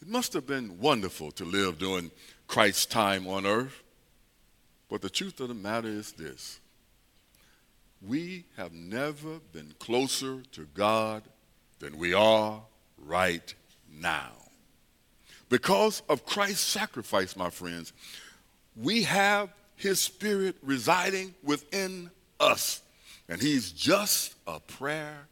It 0.00 0.08
must 0.08 0.32
have 0.32 0.46
been 0.46 0.78
wonderful 0.78 1.32
to 1.32 1.44
live 1.44 1.78
during 1.78 2.10
Christ's 2.46 2.86
time 2.86 3.26
on 3.26 3.44
earth. 3.44 3.82
But 4.88 5.02
the 5.02 5.10
truth 5.10 5.40
of 5.40 5.48
the 5.48 5.54
matter 5.54 5.88
is 5.88 6.12
this 6.12 6.60
we 8.00 8.44
have 8.56 8.72
never 8.72 9.40
been 9.52 9.74
closer 9.78 10.42
to 10.52 10.66
God 10.74 11.22
than 11.78 11.98
we 11.98 12.14
are 12.14 12.62
right 12.96 13.54
now. 14.00 14.32
Because 15.48 16.02
of 16.08 16.26
Christ's 16.26 16.60
sacrifice, 16.66 17.36
my 17.36 17.50
friends, 17.50 17.92
we 18.76 19.02
have 19.04 19.52
his 19.76 20.00
spirit 20.00 20.56
residing 20.62 21.34
within 21.42 22.10
us, 22.38 22.82
and 23.28 23.40
he's 23.40 23.72
just 23.72 24.34
a 24.46 24.60
prayer 24.60 25.26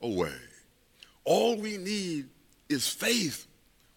away. 0.00 0.34
All 1.24 1.56
we 1.56 1.78
need 1.78 2.28
is 2.68 2.88
faith. 2.88 3.46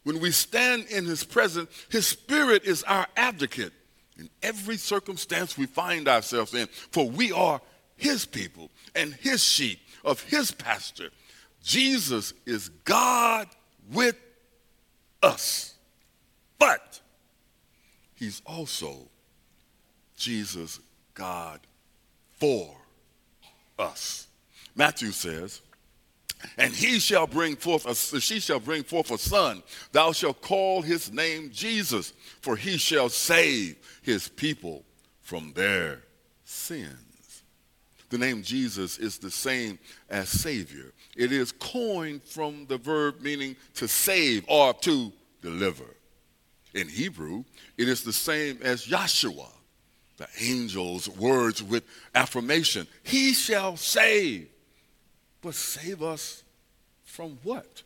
When 0.04 0.20
we 0.20 0.32
stand 0.32 0.86
in 0.86 1.06
his 1.06 1.24
presence, 1.24 1.70
his 1.90 2.08
spirit 2.08 2.64
is 2.64 2.84
our 2.84 3.08
advocate 3.18 3.74
in 4.18 4.30
every 4.42 4.78
circumstance 4.78 5.58
we 5.58 5.66
find 5.66 6.08
ourselves 6.08 6.54
in, 6.54 6.68
for 6.92 7.10
we 7.10 7.32
are 7.32 7.62
his 7.98 8.26
people 8.26 8.70
and 8.96 9.14
his 9.14 9.44
sheep 9.44 9.80
of 10.06 10.22
his 10.24 10.52
pasture. 10.52 11.10
Jesus 11.62 12.34
is 12.46 12.70
God 12.86 13.48
with 13.92 14.16
us. 15.22 15.74
But 16.60 17.02
he's 18.16 18.42
also 18.46 19.10
Jesus 20.16 20.80
God 21.14 21.60
for 22.40 22.76
us. 23.78 24.28
Matthew 24.76 25.12
says, 25.12 25.62
and 26.58 26.74
he 26.74 27.00
shall 27.00 27.28
bring 27.28 27.56
forth 27.56 27.86
a, 27.86 27.96
she 28.22 28.40
shall 28.40 28.60
bring 28.60 28.84
forth 28.84 29.10
a 29.10 29.18
son 29.18 29.64
thou 29.92 30.12
shalt 30.12 30.40
call 30.40 30.84
his 30.84 31.12
name 31.12 31.50
jesus 31.52 32.14
for 32.42 32.56
he 32.56 32.78
shall 32.78 33.10
save 33.10 33.76
his 34.04 34.28
people 34.28 34.84
from 35.22 35.52
their 35.54 36.04
sins 36.46 37.17
the 38.10 38.18
name 38.18 38.42
Jesus 38.42 38.98
is 38.98 39.18
the 39.18 39.32
same 39.32 39.80
as 40.10 40.30
Savior. 40.30 40.94
It 41.16 41.32
is 41.32 41.52
coined 41.52 42.24
from 42.24 42.66
the 42.68 42.78
verb 42.78 43.22
meaning 43.22 43.56
to 43.76 43.88
save 43.88 44.46
or 44.48 44.74
to 44.74 45.12
deliver. 45.42 45.96
In 46.74 46.88
Hebrew, 46.88 47.44
it 47.78 47.90
is 47.90 48.04
the 48.04 48.14
same 48.14 48.60
as 48.62 48.86
Yahshua, 48.88 49.50
the 50.18 50.28
angel's 50.42 51.10
words 51.10 51.64
with 51.64 51.84
affirmation. 52.14 52.88
He 53.04 53.34
shall 53.34 53.78
save. 53.78 54.50
But 55.42 55.56
save 55.56 56.02
us 56.02 56.44
from 57.04 57.38
what? 57.44 57.84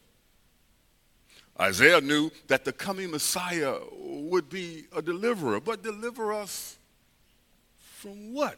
Isaiah 1.59 2.01
knew 2.01 2.31
that 2.47 2.65
the 2.65 2.73
coming 2.73 3.11
Messiah 3.11 3.77
would 3.93 4.49
be 4.49 4.85
a 4.95 5.01
deliverer, 5.01 5.59
but 5.59 5.83
deliver 5.83 6.33
us 6.33 6.77
from 7.77 8.33
what? 8.33 8.57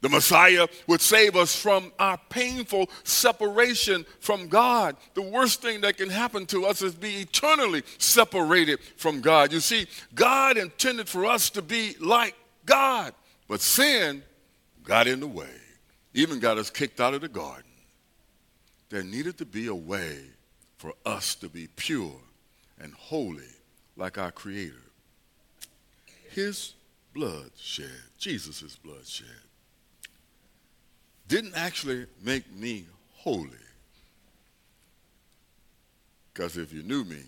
The 0.00 0.08
Messiah 0.08 0.68
would 0.86 1.00
save 1.00 1.34
us 1.34 1.56
from 1.56 1.92
our 1.98 2.18
painful 2.28 2.88
separation 3.02 4.06
from 4.20 4.46
God. 4.46 4.96
The 5.14 5.22
worst 5.22 5.60
thing 5.60 5.80
that 5.80 5.96
can 5.96 6.08
happen 6.08 6.46
to 6.46 6.66
us 6.66 6.82
is 6.82 6.94
be 6.94 7.16
eternally 7.16 7.82
separated 7.98 8.78
from 8.96 9.20
God. 9.20 9.52
You 9.52 9.58
see, 9.58 9.86
God 10.14 10.56
intended 10.56 11.08
for 11.08 11.26
us 11.26 11.50
to 11.50 11.62
be 11.62 11.96
like 12.00 12.36
God, 12.64 13.12
but 13.48 13.60
sin 13.60 14.22
got 14.84 15.08
in 15.08 15.18
the 15.18 15.26
way, 15.26 15.50
even 16.14 16.38
got 16.38 16.58
us 16.58 16.70
kicked 16.70 17.00
out 17.00 17.14
of 17.14 17.22
the 17.22 17.28
garden. 17.28 17.64
There 18.90 19.02
needed 19.02 19.36
to 19.38 19.44
be 19.44 19.66
a 19.66 19.74
way 19.74 20.18
for 20.76 20.92
us 21.04 21.34
to 21.36 21.48
be 21.48 21.66
pure 21.74 22.20
and 22.80 22.94
holy 22.94 23.42
like 23.96 24.16
our 24.16 24.30
Creator. 24.30 24.76
His 26.30 26.74
blood 27.12 27.50
shed, 27.56 27.90
Jesus' 28.16 28.76
blood 28.76 29.04
shed 29.04 29.47
didn't 31.28 31.54
actually 31.54 32.06
make 32.24 32.50
me 32.52 32.86
holy. 33.14 33.50
Because 36.32 36.56
if 36.56 36.72
you 36.72 36.82
knew 36.82 37.04
me, 37.04 37.22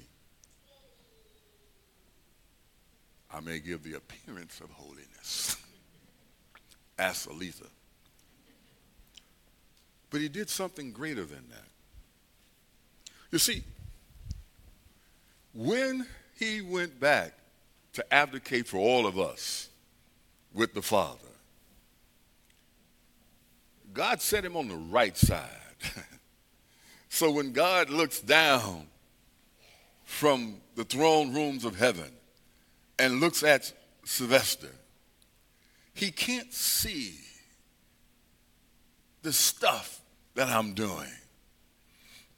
I 3.33 3.41
may 3.41 3.61
give 3.61 3.83
the 3.83 3.95
appearance 3.95 4.61
of 4.61 4.71
holiness. 4.71 5.57
Ask 6.99 7.29
Aletha. 7.29 7.67
But 10.11 10.21
he 10.21 10.29
did 10.29 10.51
something 10.51 10.91
greater 10.91 11.25
than 11.25 11.49
that. 11.51 11.69
You 13.31 13.39
see, 13.39 13.63
when 15.55 16.07
he 16.37 16.63
went 16.63 16.99
back 16.99 17.33
to 17.93 18.15
advocate 18.15 18.67
for 18.67 18.79
all 18.79 19.07
of 19.07 19.19
us 19.19 19.69
with 20.53 20.75
the 20.75 20.83
Father, 20.83 21.30
God 24.01 24.23
set 24.23 24.47
him 24.47 24.57
on 24.57 24.67
the 24.67 24.77
right 24.77 25.15
side. 25.15 25.45
so 27.11 27.31
when 27.31 27.53
God 27.53 27.91
looks 27.91 28.19
down 28.19 28.87
from 30.05 30.57
the 30.75 30.85
throne 30.85 31.35
rooms 31.35 31.67
of 31.67 31.79
heaven 31.79 32.11
and 32.99 33.21
looks 33.21 33.43
at 33.43 33.71
Sylvester, 34.07 34.71
he 35.93 36.11
can't 36.11 36.51
see 36.51 37.13
the 39.21 39.35
stuff 39.35 40.01
that 40.35 40.49
I'm 40.49 40.73
doing 40.73 41.13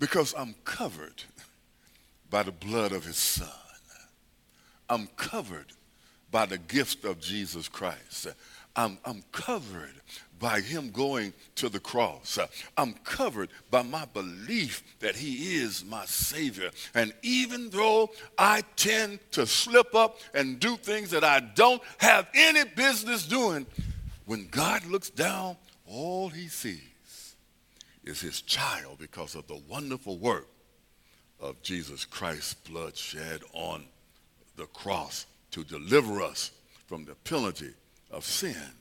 because 0.00 0.34
I'm 0.36 0.56
covered 0.64 1.22
by 2.28 2.42
the 2.42 2.50
blood 2.50 2.90
of 2.90 3.04
his 3.04 3.18
son. 3.18 3.48
I'm 4.88 5.06
covered 5.16 5.66
by 6.28 6.46
the 6.46 6.58
gift 6.58 7.04
of 7.04 7.20
Jesus 7.20 7.68
Christ. 7.68 8.26
I'm, 8.74 8.98
I'm 9.04 9.22
covered 9.30 9.94
by 10.42 10.60
him 10.60 10.90
going 10.90 11.32
to 11.54 11.68
the 11.68 11.78
cross. 11.78 12.36
Uh, 12.36 12.48
I'm 12.76 12.94
covered 13.04 13.48
by 13.70 13.82
my 13.82 14.04
belief 14.06 14.82
that 14.98 15.14
he 15.14 15.54
is 15.54 15.84
my 15.84 16.04
Savior. 16.04 16.70
And 16.94 17.14
even 17.22 17.70
though 17.70 18.10
I 18.36 18.64
tend 18.74 19.20
to 19.30 19.46
slip 19.46 19.94
up 19.94 20.18
and 20.34 20.58
do 20.58 20.76
things 20.76 21.10
that 21.10 21.22
I 21.22 21.38
don't 21.38 21.80
have 21.98 22.26
any 22.34 22.64
business 22.64 23.24
doing, 23.24 23.66
when 24.26 24.48
God 24.48 24.84
looks 24.86 25.10
down, 25.10 25.56
all 25.86 26.28
he 26.28 26.48
sees 26.48 27.36
is 28.02 28.20
his 28.20 28.42
child 28.42 28.98
because 28.98 29.36
of 29.36 29.46
the 29.46 29.60
wonderful 29.68 30.18
work 30.18 30.48
of 31.38 31.62
Jesus 31.62 32.04
Christ's 32.04 32.54
blood 32.54 32.96
shed 32.96 33.42
on 33.52 33.84
the 34.56 34.66
cross 34.66 35.26
to 35.52 35.62
deliver 35.62 36.20
us 36.20 36.50
from 36.88 37.04
the 37.04 37.14
penalty 37.14 37.74
of 38.10 38.24
sin 38.24 38.72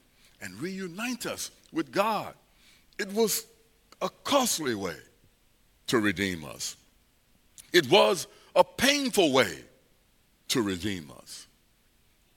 and 0.42 0.60
reunite 0.60 1.26
us 1.26 1.52
with 1.72 1.92
God. 1.92 2.34
It 2.98 3.14
was 3.14 3.46
a 4.02 4.10
costly 4.24 4.76
way 4.76 4.98
to 5.88 6.00
redeem 6.00 6.44
us. 6.46 6.76
It 7.72 7.90
was 7.90 8.28
a 8.56 8.64
painful 8.64 9.32
way 9.32 9.60
to 10.50 10.62
redeem 10.62 11.12
us, 11.20 11.48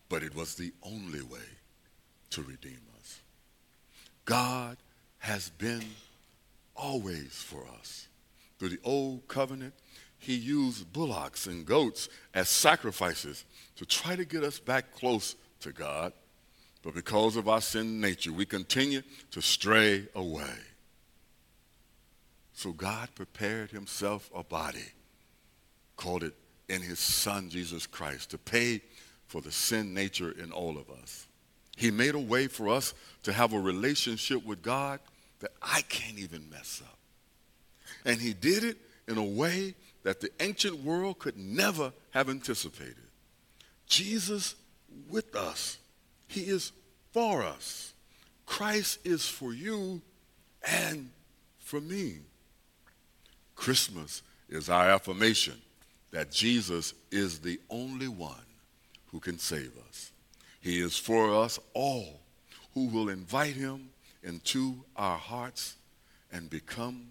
but 0.08 0.22
it 0.22 0.34
was 0.34 0.54
the 0.54 0.72
only 0.82 1.22
way 1.22 1.38
to 2.30 2.42
redeem 2.42 2.80
us. 3.00 3.20
God 4.24 4.76
has 5.18 5.50
been 5.50 5.84
always 6.76 7.32
for 7.32 7.66
us. 7.78 8.08
Through 8.58 8.70
the 8.70 8.80
old 8.84 9.26
covenant, 9.26 9.74
he 10.18 10.34
used 10.34 10.92
bullocks 10.92 11.46
and 11.46 11.66
goats 11.66 12.08
as 12.32 12.48
sacrifices 12.48 13.44
to 13.76 13.84
try 13.84 14.16
to 14.16 14.24
get 14.24 14.44
us 14.44 14.58
back 14.58 14.94
close 14.94 15.36
to 15.60 15.72
God. 15.72 16.12
But 16.84 16.94
because 16.94 17.36
of 17.36 17.48
our 17.48 17.62
sin 17.62 18.00
nature, 18.00 18.32
we 18.32 18.44
continue 18.44 19.02
to 19.30 19.40
stray 19.40 20.06
away. 20.14 20.54
So 22.52 22.72
God 22.72 23.08
prepared 23.14 23.70
himself 23.70 24.30
a 24.34 24.44
body, 24.44 24.92
called 25.96 26.22
it 26.22 26.34
in 26.68 26.82
his 26.82 26.98
son 26.98 27.48
Jesus 27.48 27.86
Christ, 27.86 28.30
to 28.30 28.38
pay 28.38 28.82
for 29.26 29.40
the 29.40 29.50
sin 29.50 29.94
nature 29.94 30.30
in 30.30 30.52
all 30.52 30.76
of 30.76 30.90
us. 30.90 31.26
He 31.76 31.90
made 31.90 32.14
a 32.14 32.20
way 32.20 32.46
for 32.48 32.68
us 32.68 32.92
to 33.22 33.32
have 33.32 33.54
a 33.54 33.58
relationship 33.58 34.44
with 34.44 34.62
God 34.62 35.00
that 35.40 35.52
I 35.62 35.80
can't 35.88 36.18
even 36.18 36.48
mess 36.50 36.82
up. 36.84 36.98
And 38.04 38.20
he 38.20 38.34
did 38.34 38.62
it 38.62 38.76
in 39.08 39.16
a 39.16 39.24
way 39.24 39.74
that 40.02 40.20
the 40.20 40.30
ancient 40.38 40.84
world 40.84 41.18
could 41.18 41.38
never 41.38 41.92
have 42.10 42.28
anticipated. 42.28 42.96
Jesus 43.86 44.54
with 45.08 45.34
us. 45.34 45.78
He 46.26 46.42
is 46.42 46.72
for 47.12 47.42
us. 47.42 47.92
Christ 48.46 48.98
is 49.04 49.26
for 49.26 49.52
you 49.52 50.00
and 50.66 51.10
for 51.58 51.80
me. 51.80 52.18
Christmas 53.54 54.22
is 54.48 54.68
our 54.68 54.90
affirmation 54.90 55.54
that 56.10 56.30
Jesus 56.30 56.94
is 57.10 57.38
the 57.38 57.60
only 57.70 58.08
one 58.08 58.34
who 59.06 59.20
can 59.20 59.38
save 59.38 59.72
us. 59.88 60.12
He 60.60 60.80
is 60.80 60.96
for 60.96 61.42
us 61.42 61.58
all 61.72 62.20
who 62.74 62.88
will 62.88 63.08
invite 63.08 63.54
him 63.54 63.90
into 64.22 64.76
our 64.96 65.18
hearts 65.18 65.76
and 66.32 66.50
become 66.50 67.08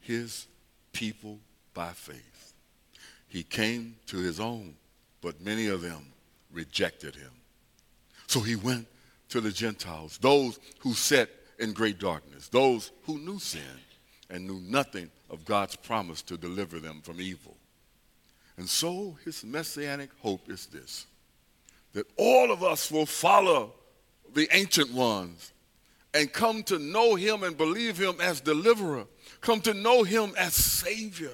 his 0.00 0.46
people 0.92 1.38
by 1.74 1.90
faith. 1.90 2.54
He 3.28 3.42
came 3.42 3.96
to 4.06 4.16
his 4.16 4.40
own, 4.40 4.74
but 5.20 5.40
many 5.40 5.66
of 5.66 5.82
them 5.82 6.06
rejected 6.50 7.14
him. 7.14 7.30
So 8.28 8.40
he 8.40 8.56
went 8.56 8.86
to 9.30 9.40
the 9.40 9.50
Gentiles, 9.50 10.18
those 10.18 10.58
who 10.80 10.92
sat 10.92 11.30
in 11.58 11.72
great 11.72 11.98
darkness, 11.98 12.48
those 12.48 12.92
who 13.04 13.18
knew 13.18 13.38
sin 13.38 13.62
and 14.30 14.46
knew 14.46 14.60
nothing 14.60 15.10
of 15.30 15.44
God's 15.44 15.76
promise 15.76 16.22
to 16.22 16.36
deliver 16.36 16.78
them 16.78 17.00
from 17.02 17.20
evil. 17.20 17.56
And 18.58 18.68
so 18.68 19.16
his 19.24 19.44
messianic 19.44 20.10
hope 20.20 20.48
is 20.50 20.66
this 20.66 21.06
that 21.94 22.06
all 22.16 22.52
of 22.52 22.62
us 22.62 22.90
will 22.90 23.06
follow 23.06 23.72
the 24.34 24.46
ancient 24.52 24.92
ones 24.92 25.52
and 26.12 26.30
come 26.30 26.62
to 26.64 26.78
know 26.78 27.14
him 27.14 27.42
and 27.42 27.56
believe 27.56 27.96
him 27.96 28.20
as 28.20 28.40
deliverer, 28.40 29.06
come 29.40 29.60
to 29.62 29.72
know 29.72 30.02
him 30.02 30.34
as 30.36 30.54
Savior. 30.54 31.32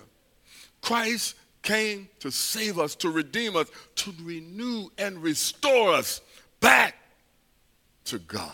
Christ 0.81 1.35
came 1.63 2.09
to 2.21 2.31
save 2.31 2.79
us, 2.79 2.95
to 2.97 3.11
redeem 3.11 3.57
us, 3.57 3.69
to 3.97 4.15
renew 4.23 4.89
and 4.97 5.23
restore 5.23 5.95
us 5.95 6.21
back 6.65 6.97
to 8.07 8.19
God, 8.19 8.51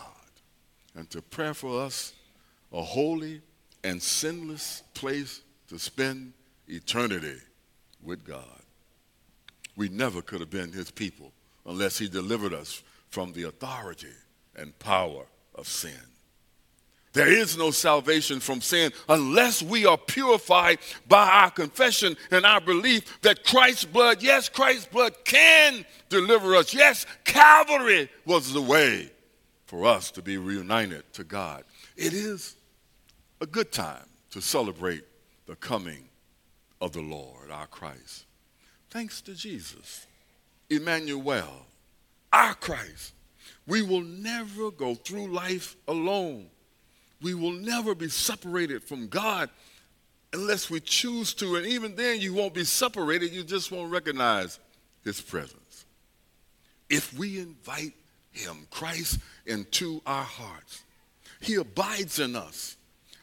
and 0.95 1.09
to 1.11 1.21
prepare 1.21 1.53
for 1.53 1.81
us 1.81 2.11
a 2.73 2.81
holy 2.81 3.41
and 3.85 4.03
sinless 4.03 4.83
place 4.93 5.41
to 5.69 5.79
spend 5.79 6.33
eternity 6.67 7.37
with 8.03 8.25
God. 8.25 8.61
We 9.77 9.87
never 9.87 10.21
could 10.21 10.41
have 10.41 10.49
been 10.49 10.73
his 10.73 10.91
people 10.91 11.31
unless 11.65 11.97
he 11.97 12.09
delivered 12.09 12.53
us 12.53 12.83
from 13.09 13.31
the 13.31 13.43
authority 13.43 14.15
and 14.57 14.77
power 14.79 15.23
of 15.55 15.67
sin. 15.67 15.91
There 17.13 17.31
is 17.31 17.57
no 17.57 17.71
salvation 17.71 18.39
from 18.39 18.61
sin 18.61 18.93
unless 19.09 19.61
we 19.61 19.85
are 19.85 19.97
purified 19.97 20.79
by 21.09 21.27
our 21.27 21.51
confession 21.51 22.15
and 22.31 22.45
our 22.45 22.61
belief 22.61 23.21
that 23.21 23.43
Christ's 23.43 23.83
blood, 23.83 24.23
yes, 24.23 24.47
Christ's 24.47 24.85
blood 24.85 25.13
can 25.25 25.85
deliver 26.07 26.55
us. 26.55 26.73
Yes, 26.73 27.05
Calvary 27.25 28.09
was 28.25 28.53
the 28.53 28.61
way 28.61 29.11
for 29.65 29.85
us 29.85 30.09
to 30.11 30.21
be 30.21 30.37
reunited 30.37 31.03
to 31.13 31.25
God. 31.25 31.65
It 31.97 32.13
is 32.13 32.55
a 33.41 33.45
good 33.45 33.73
time 33.73 34.05
to 34.29 34.41
celebrate 34.41 35.03
the 35.47 35.55
coming 35.57 36.07
of 36.79 36.93
the 36.93 37.01
Lord, 37.01 37.51
our 37.51 37.67
Christ. 37.67 38.25
Thanks 38.89 39.21
to 39.21 39.33
Jesus, 39.33 40.07
Emmanuel, 40.69 41.65
our 42.31 42.53
Christ. 42.53 43.13
We 43.67 43.81
will 43.81 44.01
never 44.01 44.71
go 44.71 44.95
through 44.95 45.27
life 45.27 45.75
alone 45.89 46.47
we 47.21 47.33
will 47.33 47.51
never 47.51 47.93
be 47.93 48.09
separated 48.09 48.83
from 48.83 49.07
God 49.07 49.49
unless 50.33 50.69
we 50.69 50.79
choose 50.79 51.33
to. 51.35 51.55
And 51.55 51.65
even 51.65 51.95
then, 51.95 52.19
you 52.19 52.33
won't 52.33 52.53
be 52.53 52.63
separated, 52.63 53.31
you 53.31 53.43
just 53.43 53.71
won't 53.71 53.91
recognize 53.91 54.59
His 55.03 55.21
presence. 55.21 55.85
If 56.89 57.13
we 57.17 57.39
invite 57.39 57.93
Him, 58.31 58.67
Christ, 58.71 59.19
into 59.45 60.01
our 60.05 60.23
hearts, 60.23 60.83
He 61.39 61.55
abides 61.55 62.19
in 62.19 62.35
us, 62.35 62.75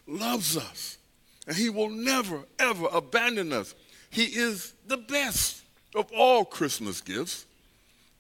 loves 0.07 0.57
us, 0.57 0.99
and 1.47 1.57
He 1.57 1.71
will 1.71 1.91
never, 1.91 2.45
ever 2.59 2.87
abandon 2.93 3.53
us. 3.53 3.75
He 4.11 4.25
is 4.25 4.75
the 4.87 4.97
best 4.97 5.63
of 5.95 6.11
all 6.17 6.45
Christmas 6.45 7.01
gifts. 7.01 7.47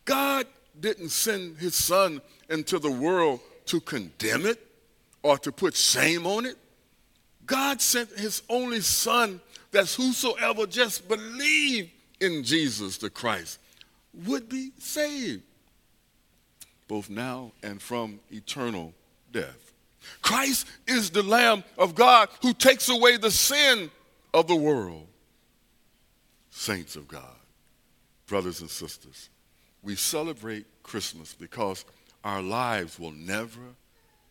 God 0.04 0.46
didn't 0.80 1.10
send 1.10 1.58
His 1.58 1.74
Son 1.74 2.20
into 2.48 2.78
the 2.78 2.90
world 2.90 3.40
to 3.66 3.80
condemn 3.80 4.46
it 4.46 4.67
or 5.28 5.36
to 5.36 5.52
put 5.52 5.76
shame 5.76 6.26
on 6.26 6.46
it. 6.46 6.56
God 7.44 7.82
sent 7.82 8.08
his 8.18 8.40
only 8.48 8.80
son 8.80 9.42
that 9.72 9.86
whosoever 9.90 10.66
just 10.66 11.06
believe 11.06 11.90
in 12.18 12.42
Jesus 12.42 12.96
the 12.96 13.10
Christ 13.10 13.58
would 14.26 14.48
be 14.48 14.72
saved, 14.78 15.42
both 16.88 17.10
now 17.10 17.52
and 17.62 17.80
from 17.80 18.20
eternal 18.30 18.94
death. 19.30 19.74
Christ 20.22 20.66
is 20.86 21.10
the 21.10 21.22
Lamb 21.22 21.62
of 21.76 21.94
God 21.94 22.30
who 22.40 22.54
takes 22.54 22.88
away 22.88 23.18
the 23.18 23.30
sin 23.30 23.90
of 24.32 24.46
the 24.46 24.56
world. 24.56 25.06
Saints 26.50 26.96
of 26.96 27.06
God, 27.06 27.36
brothers 28.26 28.62
and 28.62 28.70
sisters, 28.70 29.28
we 29.82 29.94
celebrate 29.94 30.64
Christmas 30.82 31.34
because 31.34 31.84
our 32.24 32.40
lives 32.40 32.98
will 32.98 33.12
never 33.12 33.60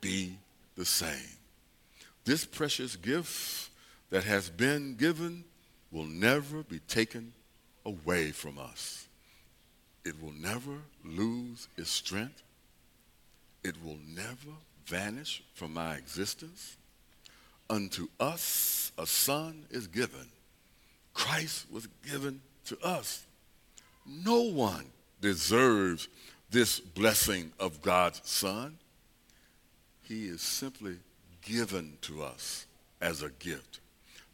be 0.02 0.40
the 0.78 0.86
same. 0.86 1.38
This 2.24 2.46
precious 2.46 2.96
gift 2.96 3.70
that 4.10 4.24
has 4.24 4.50
been 4.50 4.96
given 4.96 5.44
will 5.92 6.06
never 6.06 6.64
be 6.64 6.80
taken 6.80 7.34
away 7.86 8.32
from 8.32 8.60
us. 8.60 9.08
It 10.06 10.22
will 10.22 10.34
never 10.34 10.78
lose 11.04 11.68
its 11.78 11.90
strength. 11.90 12.42
It 13.64 13.76
will 13.84 13.98
never 14.08 14.56
vanish 14.86 15.44
from 15.54 15.78
our 15.78 15.96
existence. 15.96 16.78
Unto 17.70 18.08
us 18.20 18.92
a 18.98 19.06
son 19.06 19.66
is 19.70 19.88
given. 19.88 20.28
Christ 21.14 21.66
was 21.72 21.88
given 22.10 22.40
to 22.66 22.78
us. 22.82 23.26
No 24.06 24.42
one 24.42 24.86
deserves 25.20 26.08
this 26.50 26.80
blessing 26.80 27.52
of 27.60 27.82
God's 27.82 28.22
Son. 28.24 28.78
He 30.08 30.28
is 30.28 30.42
simply 30.42 30.98
given 31.42 31.98
to 32.04 32.24
us 32.24 32.66
as 33.02 33.24
a 33.24 33.30
gift. 33.30 33.82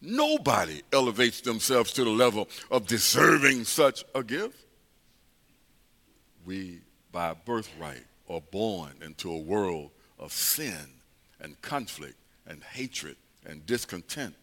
Nobody 0.01 0.83
elevates 0.91 1.41
themselves 1.41 1.91
to 1.93 2.03
the 2.03 2.11
level 2.11 2.47
of 2.69 2.85
deserving 2.85 3.63
such 3.63 4.03
a 4.13 4.23
gift. 4.23 4.55
We, 6.45 6.81
by 7.11 7.33
birthright, 7.33 8.05
are 8.29 8.41
born 8.41 8.91
into 9.03 9.31
a 9.31 9.37
world 9.37 9.89
of 10.19 10.31
sin 10.31 10.85
and 11.39 11.59
conflict 11.61 12.17
and 12.45 12.61
hatred 12.63 13.15
and 13.43 13.65
discontent 13.65 14.35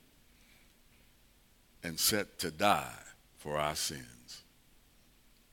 and 1.84 1.98
set 1.98 2.40
to 2.40 2.50
die 2.50 2.98
for 3.38 3.56
our 3.56 3.76
sins. 3.76 4.42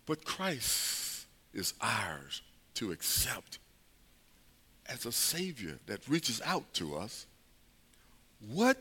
But 0.07 0.25
Christ 0.25 1.27
is 1.53 1.75
ours 1.81 2.41
to 2.75 2.91
accept 2.91 3.59
as 4.89 5.06
a 5.06 5.12
Savior 5.12 5.80
that 5.88 6.08
reaches 6.08 6.41
out 6.45 6.73
to 6.76 6.95
us. 6.95 7.26
What 8.47 8.78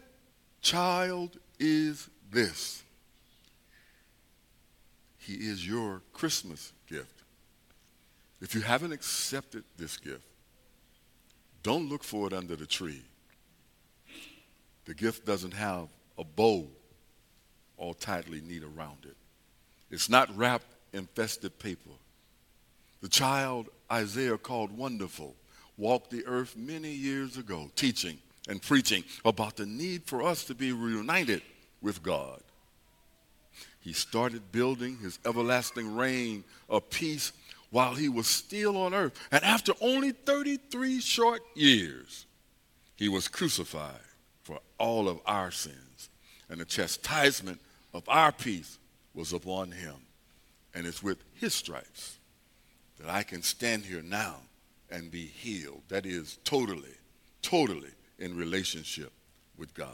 child 0.60 1.38
is 1.58 2.08
this? 2.30 2.82
He 5.18 5.34
is 5.34 5.66
your 5.66 6.02
Christmas 6.12 6.72
gift. 6.88 7.22
If 8.40 8.54
you 8.54 8.60
haven't 8.60 8.92
accepted 8.92 9.64
this 9.76 9.96
gift, 9.96 10.22
don't 11.62 11.88
look 11.88 12.04
for 12.04 12.26
it 12.28 12.32
under 12.32 12.54
the 12.54 12.66
tree. 12.66 13.02
The 14.84 14.94
gift 14.94 15.26
doesn't 15.26 15.54
have 15.54 15.88
a 16.16 16.22
bow 16.24 16.66
all 17.76 17.94
tightly 17.94 18.40
knit 18.40 18.62
around 18.62 18.98
it. 19.04 19.16
It's 19.90 20.08
not 20.08 20.34
wrapped 20.36 20.66
in 20.92 21.06
festive 21.14 21.58
paper. 21.58 21.90
The 23.02 23.08
child 23.08 23.68
Isaiah 23.90 24.38
called 24.38 24.76
wonderful 24.76 25.34
walked 25.76 26.10
the 26.10 26.24
earth 26.26 26.56
many 26.56 26.90
years 26.90 27.36
ago, 27.36 27.70
teaching 27.76 28.18
and 28.48 28.62
preaching 28.62 29.04
about 29.24 29.56
the 29.56 29.66
need 29.66 30.04
for 30.04 30.22
us 30.22 30.44
to 30.44 30.54
be 30.54 30.72
reunited 30.72 31.42
with 31.82 32.02
God. 32.02 32.40
He 33.80 33.92
started 33.92 34.50
building 34.50 34.98
his 34.98 35.18
everlasting 35.24 35.94
reign 35.94 36.44
of 36.68 36.90
peace 36.90 37.32
while 37.70 37.94
he 37.94 38.08
was 38.08 38.26
still 38.26 38.76
on 38.76 38.94
earth. 38.94 39.12
And 39.30 39.44
after 39.44 39.72
only 39.80 40.12
33 40.12 41.00
short 41.00 41.42
years, 41.54 42.26
he 42.96 43.08
was 43.08 43.28
crucified 43.28 44.00
for 44.42 44.58
all 44.78 45.08
of 45.08 45.20
our 45.26 45.50
sins. 45.50 46.08
And 46.48 46.60
the 46.60 46.64
chastisement 46.64 47.60
of 47.92 48.08
our 48.08 48.32
peace 48.32 48.78
was 49.14 49.32
upon 49.32 49.72
him. 49.72 49.94
And 50.74 50.86
it's 50.86 51.02
with 51.02 51.18
his 51.34 51.54
stripes 51.54 52.18
that 52.98 53.08
I 53.08 53.22
can 53.22 53.42
stand 53.42 53.84
here 53.84 54.02
now 54.02 54.36
and 54.90 55.10
be 55.10 55.26
healed. 55.26 55.82
That 55.88 56.06
is 56.06 56.38
totally, 56.44 56.94
totally 57.42 57.90
in 58.18 58.36
relationship 58.36 59.12
with 59.56 59.74
God. 59.74 59.90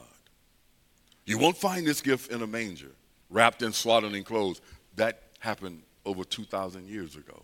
You 1.25 1.39
won't 1.39 1.57
find 1.57 1.87
this 1.87 2.01
gift 2.01 2.31
in 2.33 2.43
a 2.43 2.47
manger, 2.47 2.91
wrapped 3.31 3.63
in 3.63 3.73
swaddling 3.73 4.25
clothes. 4.25 4.61
That 4.97 5.23
happened 5.39 5.83
over 6.05 6.25
2,000 6.25 6.89
years 6.89 7.17
ago. 7.17 7.43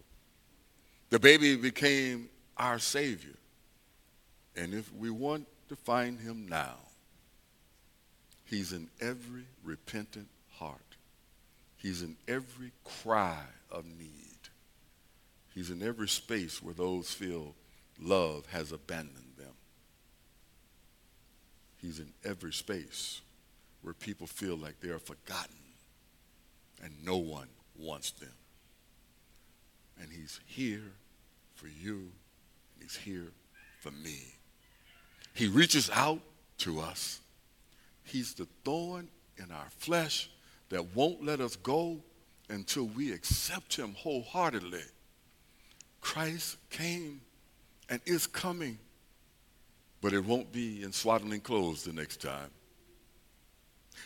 The 1.11 1.18
baby 1.18 1.56
became 1.56 2.28
our 2.56 2.78
Savior. 2.78 3.37
And 4.56 4.74
if 4.74 4.92
we 4.94 5.11
want 5.11 5.46
to 5.68 5.76
find 5.76 6.18
him 6.18 6.46
now, 6.48 6.76
he's 8.44 8.72
in 8.72 8.88
every 9.00 9.44
repentant 9.62 10.28
heart. 10.50 10.80
He's 11.76 12.02
in 12.02 12.16
every 12.26 12.72
cry 12.84 13.44
of 13.70 13.84
need. 13.84 14.38
He's 15.58 15.70
in 15.70 15.82
every 15.82 16.06
space 16.06 16.62
where 16.62 16.72
those 16.72 17.12
feel 17.12 17.56
love 18.00 18.46
has 18.52 18.70
abandoned 18.70 19.32
them. 19.36 19.54
He's 21.78 21.98
in 21.98 22.12
every 22.24 22.52
space 22.52 23.22
where 23.82 23.92
people 23.92 24.28
feel 24.28 24.56
like 24.56 24.78
they 24.78 24.90
are 24.90 25.00
forgotten 25.00 25.56
and 26.80 26.92
no 27.04 27.16
one 27.16 27.48
wants 27.76 28.12
them. 28.12 28.30
And 30.00 30.12
he's 30.12 30.38
here 30.46 30.92
for 31.56 31.66
you, 31.66 32.12
and 32.74 32.82
he's 32.82 32.94
here 32.94 33.32
for 33.80 33.90
me. 33.90 34.34
He 35.34 35.48
reaches 35.48 35.90
out 35.92 36.20
to 36.58 36.78
us. 36.78 37.18
He's 38.04 38.32
the 38.32 38.46
thorn 38.64 39.08
in 39.36 39.50
our 39.50 39.70
flesh 39.76 40.30
that 40.68 40.94
won't 40.94 41.24
let 41.24 41.40
us 41.40 41.56
go 41.56 41.98
until 42.48 42.84
we 42.84 43.10
accept 43.10 43.74
him 43.74 43.96
wholeheartedly. 43.98 44.84
Christ 46.00 46.56
came 46.70 47.20
and 47.88 48.00
is 48.06 48.26
coming, 48.26 48.78
but 50.00 50.12
it 50.12 50.24
won't 50.24 50.52
be 50.52 50.82
in 50.82 50.92
swaddling 50.92 51.40
clothes 51.40 51.84
the 51.84 51.92
next 51.92 52.20
time. 52.20 52.50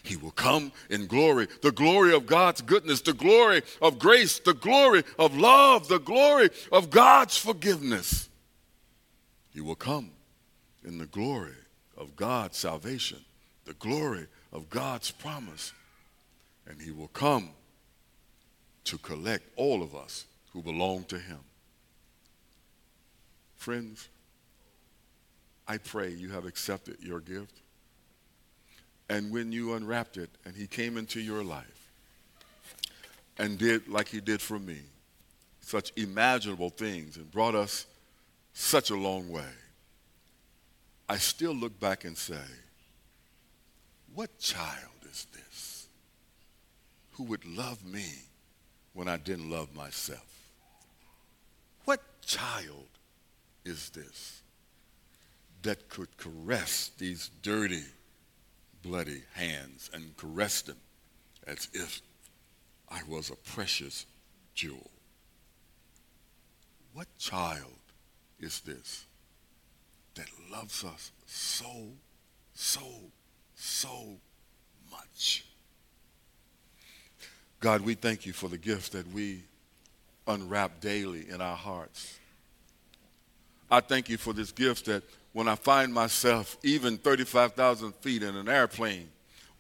He 0.03 0.17
will 0.17 0.31
come 0.31 0.73
in 0.91 1.07
glory, 1.07 1.49
the 1.61 1.71
glory 1.71 2.15
of 2.15 2.27
God's 2.27 2.63
goodness, 2.63 3.03
the 3.03 3.13
glory 3.13 3.63
of 3.81 3.99
grace, 3.99 4.39
the 4.39 4.55
glory 4.55 5.05
of 5.19 5.37
love, 5.37 5.87
the 5.87 6.01
glory 6.01 6.51
of 6.73 6.91
God's 6.91 7.37
forgiveness. 7.37 8.29
He 9.51 9.61
will 9.61 9.75
come 9.75 10.11
in 10.85 10.99
the 10.99 11.07
glory 11.07 11.55
of 11.97 12.17
God's 12.17 12.57
salvation, 12.57 13.19
the 13.65 13.75
glory 13.75 14.27
of 14.53 14.71
God's 14.71 15.11
promise 15.11 15.73
and 16.67 16.81
he 16.81 16.91
will 16.91 17.09
come 17.09 17.51
to 18.85 18.99
collect 18.99 19.45
all 19.57 19.83
of 19.83 19.95
us 19.95 20.27
who 20.53 20.63
belong 20.63 21.05
to 21.05 21.19
him. 21.19 21.39
Friends, 23.63 24.09
I 25.69 25.79
pray 25.79 26.11
you 26.11 26.31
have 26.31 26.47
accepted 26.47 26.97
your 27.01 27.21
gift. 27.21 27.61
And 29.09 29.31
when 29.31 29.53
you 29.53 29.75
unwrapped 29.75 30.17
it 30.17 30.31
and 30.45 30.57
he 30.57 30.67
came 30.67 30.97
into 30.97 31.21
your 31.21 31.45
life 31.45 31.91
and 33.39 33.57
did 33.57 33.87
like 33.87 34.09
he 34.09 34.21
did 34.21 34.41
for 34.41 34.59
me, 34.59 34.79
such 35.61 35.93
imaginable 35.95 36.71
things 36.71 37.17
and 37.17 37.31
brought 37.31 37.55
us 37.55 37.87
such 38.53 38.91
a 38.91 38.97
long 38.97 39.31
way, 39.31 39.55
I 41.09 41.19
still 41.19 41.55
look 41.55 41.79
back 41.79 42.05
and 42.05 42.19
say, 42.19 42.49
what 44.13 44.37
child 44.41 45.07
is 45.09 45.29
this? 45.33 45.87
who 47.13 47.23
would 47.25 47.45
love 47.45 47.85
me 47.85 48.07
when 48.95 49.07
I 49.07 49.17
didn't 49.19 49.49
love 49.49 49.73
myself. 49.77 50.27
What 51.85 52.01
child 52.25 52.89
is 53.65 53.91
this 53.91 54.43
that 55.63 55.89
could 55.89 56.17
caress 56.17 56.91
these 56.99 57.31
dirty, 57.43 57.85
bloody 58.83 59.23
hands 59.35 59.91
and 59.95 60.17
caress 60.17 60.63
them 60.63 60.79
as 61.47 61.69
if 61.73 62.01
I 62.89 63.01
was 63.09 63.31
a 63.31 63.37
precious 63.37 64.07
jewel? 64.55 64.91
What 66.95 67.07
child 67.19 67.79
is 68.41 68.61
this 68.61 69.07
that 70.15 70.27
loves 70.51 70.85
us 70.85 71.13
so, 71.27 71.87
so, 72.55 72.83
so 73.55 74.17
much? 74.91 75.45
God, 77.61 77.83
we 77.83 77.95
thank 77.95 78.27
you 78.27 78.33
for 78.33 78.49
the 78.49 78.59
gift 78.59 78.93
that 78.93 79.07
we 79.13 79.45
unwrap 80.27 80.81
daily 80.81 81.29
in 81.29 81.41
our 81.41 81.57
hearts. 81.57 82.19
I 83.73 83.81
thank 83.81 84.11
you 84.11 84.19
for 84.19 84.35
this 84.35 84.53
gift 84.53 84.85
that 84.85 85.03
when 85.33 85.49
I 85.49 85.55
find 85.55 85.95
myself 85.95 86.59
even 86.63 86.99
35,000 86.99 87.95
feet 87.95 88.23
in 88.23 88.37
an 88.37 88.47
airplane, 88.47 89.09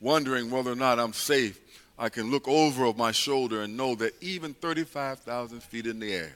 wondering 0.01 0.51
whether 0.51 0.70
or 0.70 0.77
not 0.77 0.98
I'm 0.98 1.14
safe, 1.14 1.59
I 1.98 2.11
can 2.11 2.31
look 2.31 2.46
over 2.46 2.92
my 2.92 3.11
shoulder 3.11 3.62
and 3.62 3.75
know 3.75 3.94
that 3.94 4.12
even 4.20 4.53
35,000 4.53 5.62
feet 5.62 5.87
in 5.87 5.98
the 5.98 6.12
air, 6.12 6.35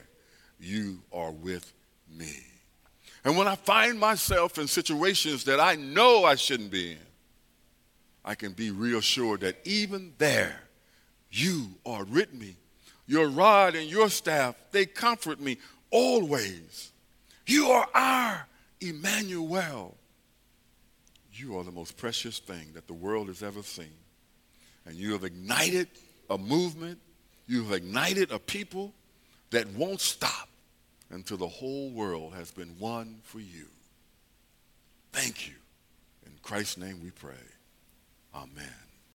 you 0.59 1.01
are 1.13 1.29
with 1.29 1.71
me. 2.11 2.33
And 3.23 3.37
when 3.37 3.47
I 3.47 3.53
find 3.53 3.99
myself 3.99 4.57
in 4.57 4.67
situations 4.67 5.43
that 5.43 5.59
I 5.59 5.75
know 5.75 6.23
I 6.23 6.33
shouldn't 6.33 6.71
be 6.71 6.93
in, 6.93 6.97
I 8.25 8.33
can 8.33 8.53
be 8.53 8.71
reassured 8.71 9.41
that 9.41 9.55
even 9.65 10.13
there, 10.17 10.63
you 11.29 11.67
are 11.85 12.05
with 12.05 12.33
me. 12.33 12.55
Your 13.05 13.29
rod 13.29 13.75
and 13.75 13.87
your 13.87 14.09
staff, 14.09 14.55
they 14.71 14.87
comfort 14.87 15.39
me 15.39 15.59
always. 15.91 16.91
You 17.47 17.69
are 17.71 17.87
our 17.95 18.45
Emmanuel. 18.81 19.95
You 21.33 21.57
are 21.57 21.63
the 21.63 21.71
most 21.71 21.97
precious 21.97 22.39
thing 22.39 22.67
that 22.73 22.87
the 22.87 22.93
world 22.93 23.27
has 23.29 23.41
ever 23.41 23.63
seen. 23.63 23.95
And 24.85 24.95
you 24.95 25.13
have 25.13 25.23
ignited 25.23 25.87
a 26.29 26.37
movement, 26.37 26.99
you 27.47 27.63
have 27.63 27.71
ignited 27.71 28.31
a 28.31 28.39
people 28.39 28.93
that 29.51 29.67
won't 29.69 30.01
stop 30.01 30.49
until 31.09 31.37
the 31.37 31.47
whole 31.47 31.89
world 31.89 32.33
has 32.33 32.51
been 32.51 32.75
won 32.79 33.19
for 33.23 33.39
you. 33.39 33.67
Thank 35.13 35.47
you. 35.47 35.55
In 36.25 36.33
Christ's 36.43 36.77
name 36.77 36.99
we 37.01 37.11
pray. 37.11 37.33
Amen. 38.35 38.86